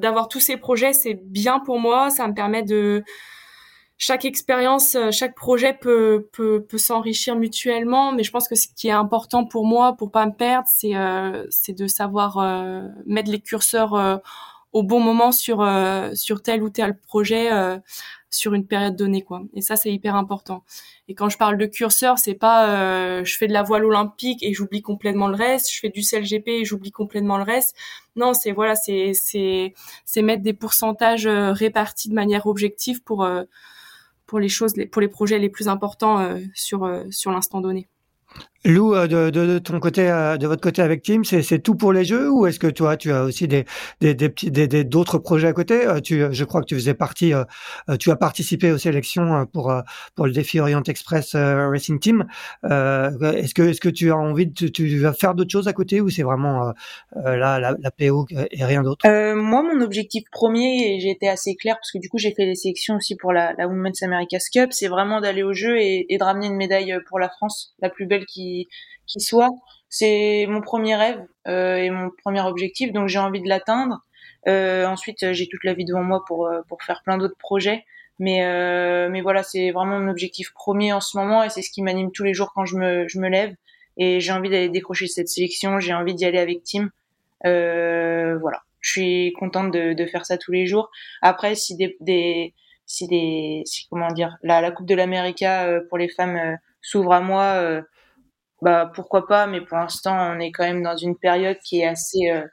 [0.00, 3.04] d'avoir tous ces projets, c'est bien pour moi, ça me permet de
[3.98, 8.66] chaque expérience, euh, chaque projet peut, peut, peut s'enrichir mutuellement, mais je pense que ce
[8.68, 12.82] qui est important pour moi, pour pas me perdre, c'est euh, c'est de savoir euh,
[13.06, 14.18] mettre les curseurs euh,
[14.72, 15.66] au bon moment sur
[16.14, 17.48] sur tel ou tel projet
[18.28, 19.42] sur une période donnée quoi.
[19.54, 20.64] Et ça c'est hyper important.
[21.08, 24.52] Et quand je parle de curseur, c'est pas je fais de la voile olympique et
[24.52, 27.74] j'oublie complètement le reste, je fais du CLGP et j'oublie complètement le reste.
[28.16, 29.72] Non, c'est voilà, c'est c'est
[30.04, 33.26] c'est mettre des pourcentages répartis de manière objective pour
[34.26, 37.88] pour les choses, pour les projets les plus importants euh, sur euh, sur l'instant donné.
[38.66, 41.92] Lou, euh, de, de, ton côté, euh, de votre côté avec Team, c'est tout pour
[41.92, 43.64] les jeux ou est-ce que toi, tu as aussi des
[44.00, 46.94] des des petits des d'autres projets à côté euh, Tu, je crois que tu faisais
[46.94, 47.32] partie,
[48.00, 49.72] tu as participé aux sélections pour
[50.16, 52.26] pour le défi Orient Express Racing Team.
[52.64, 56.00] est-ce que est-ce que tu as envie de tu, vas faire d'autres choses à côté
[56.00, 56.72] ou c'est vraiment
[57.14, 59.06] là la, la PO et rien d'autre?
[59.06, 62.46] Moi, mon objectif premier, et j'ai été assez clair parce que du coup, j'ai fait
[62.46, 66.12] des sélections aussi pour la, la Women's America's Cup, c'est vraiment d'aller au jeu et,
[66.12, 68.55] et de ramener une médaille pour la France, la plus belle qui
[69.06, 69.50] qui, soit.
[69.88, 74.00] C'est mon premier rêve euh, et mon premier objectif, donc j'ai envie de l'atteindre.
[74.48, 77.84] Euh, ensuite, j'ai toute la vie devant moi pour euh, pour faire plein d'autres projets.
[78.18, 78.40] Mais
[79.10, 82.10] mais voilà, c'est vraiment mon objectif premier en ce moment et c'est ce qui m'anime
[82.12, 83.54] tous les jours quand je me je me lève.
[83.98, 85.80] Et j'ai envie d'aller décrocher cette sélection.
[85.80, 86.90] J'ai envie d'y aller avec Tim.
[87.44, 90.90] voilà, je suis contente de, faire ça tous les jours.
[91.22, 92.54] Après, si des,
[92.86, 95.44] si des si, comment dire la, la Coupe de l'Amérique
[95.88, 97.82] pour les femmes s'ouvre à moi
[98.62, 101.86] bah pourquoi pas, mais pour l'instant, on est quand même dans une période qui est
[101.86, 102.46] assez euh,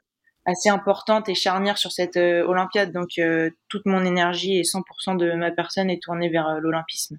[0.45, 2.91] assez importante et charnière sur cette euh, Olympiade.
[2.91, 7.17] Donc euh, toute mon énergie et 100% de ma personne est tournée vers l'olympisme.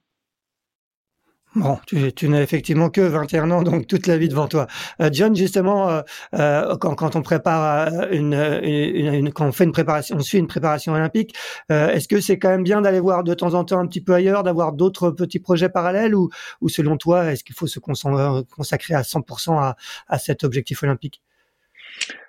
[1.57, 4.67] Bon, tu, tu n'as effectivement que 21 ans, donc toute la vie devant toi.
[5.01, 6.03] Euh, John, justement, euh,
[6.35, 10.93] euh quand, on prépare euh, une, quand on fait une préparation, on suit une préparation
[10.95, 11.35] olympique,
[11.69, 14.15] est-ce que c'est quand même bien d'aller voir de temps en temps un petit peu
[14.15, 16.29] ailleurs, d'avoir d'autres petits projets parallèles, ou,
[16.61, 19.77] ou selon toi, est-ce qu'il faut se consacrer à 100% à,
[20.09, 21.23] à cet objectif olympique?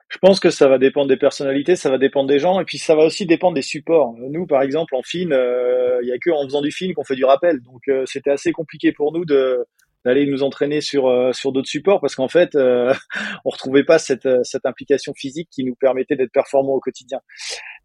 [0.10, 2.78] Je pense que ça va dépendre des personnalités, ça va dépendre des gens, et puis
[2.78, 4.14] ça va aussi dépendre des supports.
[4.18, 7.03] Nous, par exemple, en fin, euh, il y a que en faisant du film qu'on
[7.03, 9.66] fait du rappel, donc euh, c'était assez compliqué pour nous de
[10.06, 12.56] d'aller nous entraîner sur euh, sur d'autres supports parce qu'en fait,
[13.45, 17.20] on retrouvait pas cette cette implication physique qui nous permettait d'être performants au quotidien.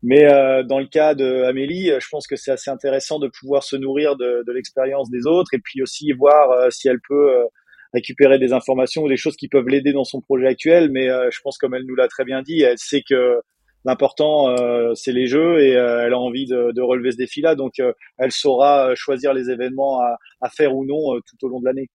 [0.02, 0.26] Mais
[0.64, 4.16] dans le cas de Amélie, je pense que c'est assez intéressant de pouvoir se nourrir
[4.16, 7.46] de, de l'expérience des autres et puis aussi voir si elle peut
[7.92, 10.90] récupérer des informations ou des choses qui peuvent l'aider dans son projet actuel.
[10.90, 13.40] Mais euh, je pense, comme elle nous l'a très bien dit, elle sait que
[13.84, 17.54] l'important euh, c'est les jeux et euh, elle a envie de, relever ce défi-là.
[17.54, 17.74] Donc
[18.18, 20.00] elle saura choisir les événements
[20.40, 21.88] à faire ou non tout au long de l'année.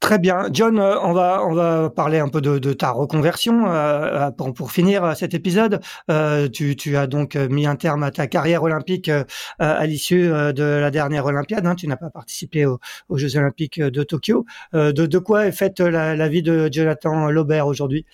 [0.00, 0.48] Très bien.
[0.52, 4.30] John, euh, on va, on va parler un peu de, de ta reconversion euh, euh
[4.30, 5.80] pour, pour, finir cet épisode.
[6.52, 9.10] Tu, tu, as donc mis un terme à ta carrière olympique
[9.58, 11.66] à l'issue de la dernière Olympiade.
[11.66, 11.74] Hein.
[11.74, 12.78] Tu n'as pas participé aux,
[13.16, 14.44] Jeux olympiques de Tokyo.
[14.72, 18.06] De, de, quoi est faite la, la vie de Jonathan Laubert aujourd'hui?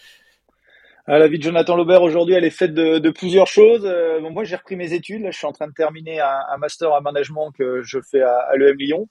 [1.07, 3.83] Ah, la vie de Jonathan Laubert aujourd'hui, elle est faite de, plusieurs choses.
[4.23, 5.27] bon, moi, j'ai repris mes études.
[5.27, 8.39] Je suis en train de terminer un, un master en management que je fais à,
[8.51, 9.09] à l'EM Lyon.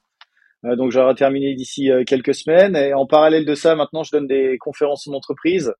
[0.65, 2.75] Euh, donc j'aurai terminé d'ici euh, quelques semaines.
[2.75, 5.73] Et en parallèle de ça, maintenant, je donne des conférences en entreprise.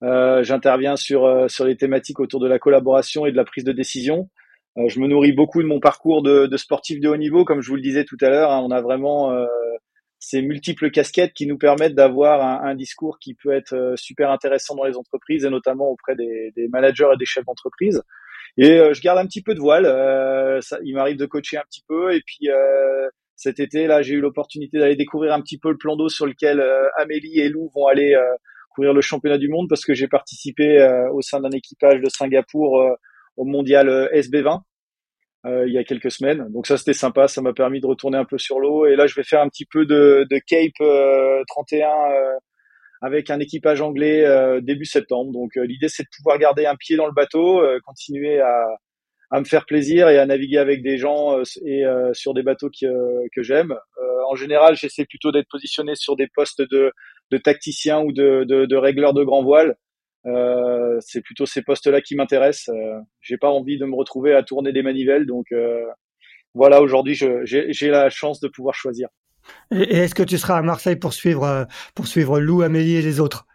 [0.00, 4.28] J'interviens sur sur les thématiques autour de la collaboration et de la prise de décision.
[4.76, 7.68] je me nourris beaucoup de mon parcours de, de, sportif de haut niveau, comme je
[7.68, 8.52] vous le disais tout à l'heure.
[8.52, 9.36] Hein, on a vraiment
[10.20, 14.76] ces multiples casquettes qui nous permettent d'avoir un, un, discours qui peut être super intéressant
[14.76, 18.00] dans les entreprises et notamment auprès des, des managers et des chefs d'entreprise.
[18.58, 19.86] Et euh, je garde un petit peu de voile.
[19.86, 22.12] Euh, ça, il m'arrive de coacher un petit peu.
[22.14, 23.08] Et puis euh,
[23.38, 26.26] cet été, là, j'ai eu l'opportunité d'aller découvrir un petit peu le plan d'eau sur
[26.26, 26.62] lequel
[26.96, 28.20] Amélie et Lou vont aller
[28.70, 32.96] courir le championnat du monde parce que j'ai participé au sein d'un équipage de Singapour
[33.36, 34.60] au mondial SB20
[35.44, 36.48] il y a quelques semaines.
[36.50, 37.28] Donc ça, c'était sympa.
[37.28, 38.86] Ça m'a permis de retourner un peu sur l'eau.
[38.86, 41.88] Et là, je vais faire un petit peu de, Cape 31
[43.00, 45.32] avec un équipage anglais euh, début septembre.
[45.32, 48.66] Donc euh, l'idée c'est de pouvoir garder un pied dans le bateau, euh, continuer à,
[49.30, 53.28] à me faire plaisir et à naviguer avec des gens et sur des bateaux que,
[53.34, 53.74] que j'aime.
[54.30, 56.92] en général, j'essaie plutôt d'être positionné sur des postes de,
[57.30, 59.76] de tacticien ou de, de, de régleur de grand voile.
[60.26, 62.74] Euh, c'est plutôt ces postes-là qui m'intéressent.
[62.74, 65.46] Euh, j'ai pas envie de me retrouver à tourner des manivelles, donc
[66.54, 66.82] voilà.
[66.82, 67.14] Aujourd'hui,
[67.44, 69.08] j'ai la chance de pouvoir choisir.
[69.70, 71.64] Et, est-ce que tu seras à Marseille pour suivre, euh,
[71.94, 73.46] pour suivre Lou, Amélie et les autres?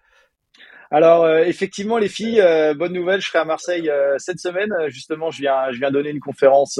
[0.93, 4.71] Alors euh, effectivement les filles, euh, bonne nouvelle, je serai à Marseille cette semaine.
[4.87, 6.79] Justement, je viens, je viens donner une conférence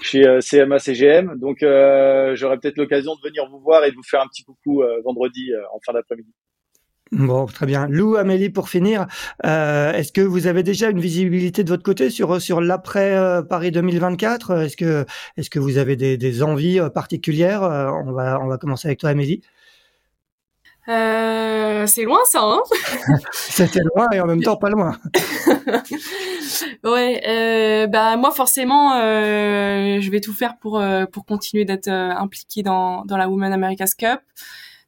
[0.00, 4.22] chez CMA CGM, donc j'aurai peut-être l'occasion de venir vous voir et de vous faire
[4.22, 6.32] un petit coucou vendredi en fin d'après-midi.
[7.12, 7.86] Bon, très bien.
[7.88, 9.06] Lou, Amélie, pour finir,
[9.44, 13.42] euh, est-ce que vous avez déjà une visibilité de votre côté sur sur l'après euh,
[13.42, 15.04] Paris 2024 Est-ce que
[15.36, 17.60] est-ce que vous avez des, des envies euh, particulières?
[17.62, 19.42] On va on va commencer avec toi, Amélie.
[20.86, 22.62] C'est loin ça, hein?
[23.32, 24.98] C'était loin et en même temps pas loin.
[26.84, 33.16] ouais, bah moi forcément, je vais tout faire pour pour continuer d'être impliqué dans dans
[33.16, 34.20] la Women America's Cup.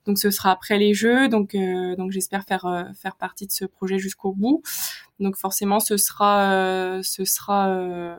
[0.07, 3.53] Donc ce sera après les Jeux, donc euh, donc j'espère faire euh, faire partie de
[3.53, 4.63] ce projet jusqu'au bout.
[5.19, 8.19] Donc forcément ce sera euh, ce sera un,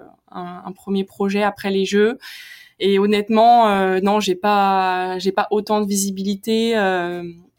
[0.65, 2.17] un, premier projet après les Jeux.
[2.79, 3.69] Et honnêtement,
[4.01, 6.73] non, j'ai pas j'ai pas autant de visibilité.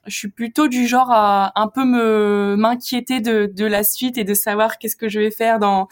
[0.06, 4.24] Je suis plutôt du genre à un peu me m'inquiéter de de la suite et
[4.24, 5.88] de savoir qu'est-ce que je vais faire dans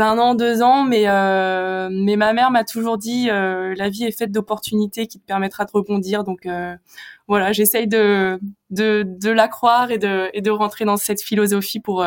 [0.00, 4.04] un an, deux ans, mais euh, mais ma mère m'a toujours dit euh, la vie
[4.04, 6.24] est faite d'opportunités qui te permettra de rebondir.
[6.24, 6.74] Donc euh,
[7.28, 8.40] voilà, j'essaye de,
[8.70, 12.04] de de la croire et de et de rentrer dans cette philosophie pour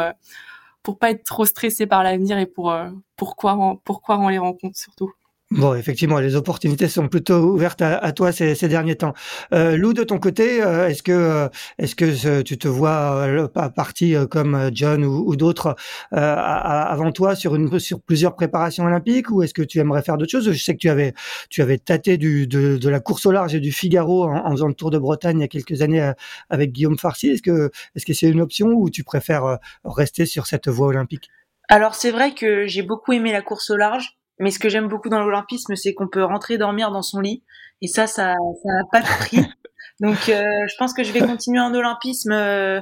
[0.83, 2.75] pour pas être trop stressée par l'avenir et pour
[3.17, 5.13] pourquoi pourquoi on les rencontre surtout.
[5.51, 9.13] Bon, effectivement, les opportunités sont plutôt ouvertes à, toi ces, derniers temps.
[9.53, 13.47] Euh, Lou, de ton côté, euh, est-ce que euh, est-ce que tu te vois euh,
[13.47, 15.75] parti comme John ou, ou d'autres
[16.11, 20.31] avant toi sur une sur plusieurs préparations olympiques, ou est-ce que tu aimerais faire d'autres
[20.31, 20.51] choses?
[20.51, 21.13] Je sais que tu avais
[21.51, 24.51] tu avais tâté du, de, de, la course au large et du Figaro en, en,
[24.51, 26.11] faisant le Tour de Bretagne il y a quelques années
[26.49, 27.29] avec Guillaume Farcy.
[27.29, 31.29] Est-ce que est-ce que c'est une option ou tu préfères rester sur cette voie olympique?
[31.69, 34.87] Alors c'est vrai que j'ai beaucoup aimé la course au large mais ce que j'aime
[34.87, 37.43] beaucoup dans l'olympisme, c'est qu'on peut rentrer dormir dans son lit.
[37.81, 39.37] Et ça, ça n'a pas de prix.
[40.01, 42.31] Donc, euh, je pense que je vais continuer en olympisme.
[42.31, 42.81] Euh,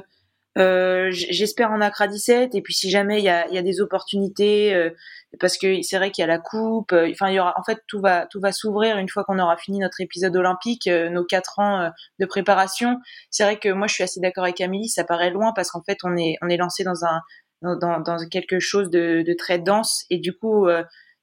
[0.58, 2.54] euh J'espère en Accra 17.
[2.54, 4.90] Et puis, si jamais il y a, y a, des opportunités, euh,
[5.38, 6.92] parce que c'est vrai qu'il y a la coupe.
[6.92, 7.54] Euh, enfin, il y aura.
[7.56, 10.88] En fait, tout va tout va s'ouvrir une fois qu'on aura fini notre épisode olympique,
[10.88, 12.98] nos quatre ans de préparation.
[13.30, 14.88] C'est vrai que moi, je suis assez d'accord avec Amélie.
[14.88, 17.20] Ça paraît loin parce qu'en fait, on est on est lancé dans un
[17.62, 20.66] dans, dans quelque chose de, de très dense et du coup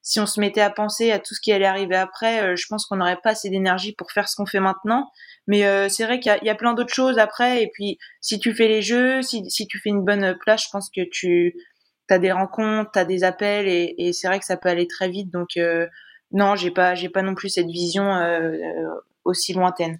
[0.01, 2.65] si on se mettait à penser à tout ce qui allait arriver après, euh, je
[2.67, 5.09] pense qu'on n'aurait pas assez d'énergie pour faire ce qu'on fait maintenant.
[5.47, 7.63] Mais euh, c'est vrai qu'il y, a plein d'autres choses après.
[7.63, 10.89] Et puis, si tu fais les jeux, si, tu fais une bonne place, je pense
[10.89, 11.55] que tu
[12.09, 14.87] as des rencontres, tu as des appels, et, et c'est vrai que ça peut aller
[14.87, 15.31] très vite.
[15.31, 15.87] Donc, euh,
[16.31, 18.11] non, j'ai pas, j'ai pas non plus cette vision
[19.23, 19.99] aussi lointaine.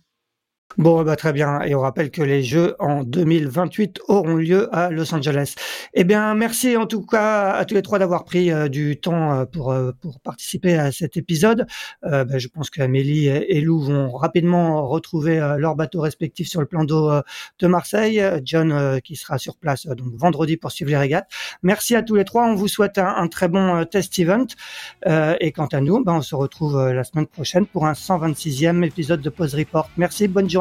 [0.78, 1.62] Bon, bah, très bien.
[1.62, 5.56] Et on rappelle que les Jeux en 2028 auront lieu à Los Angeles.
[5.94, 9.34] Eh bien, merci en tout cas à tous les trois d'avoir pris euh, du temps
[9.34, 11.66] euh, pour, euh, pour participer à cet épisode.
[12.02, 16.84] Bah, je pense qu'Amélie et Lou vont rapidement retrouver leur bateau respectif sur le plan
[16.84, 17.12] d'eau
[17.60, 18.22] de Marseille.
[18.44, 21.30] John qui sera sur place donc vendredi pour suivre les régates.
[21.64, 22.46] Merci à tous les trois.
[22.46, 24.48] On vous souhaite un, très bon test event.
[25.06, 29.22] et quant à nous, bah, on se retrouve la semaine prochaine pour un 126e épisode
[29.22, 29.90] de Pause Report.
[29.98, 30.61] Merci, bonne journée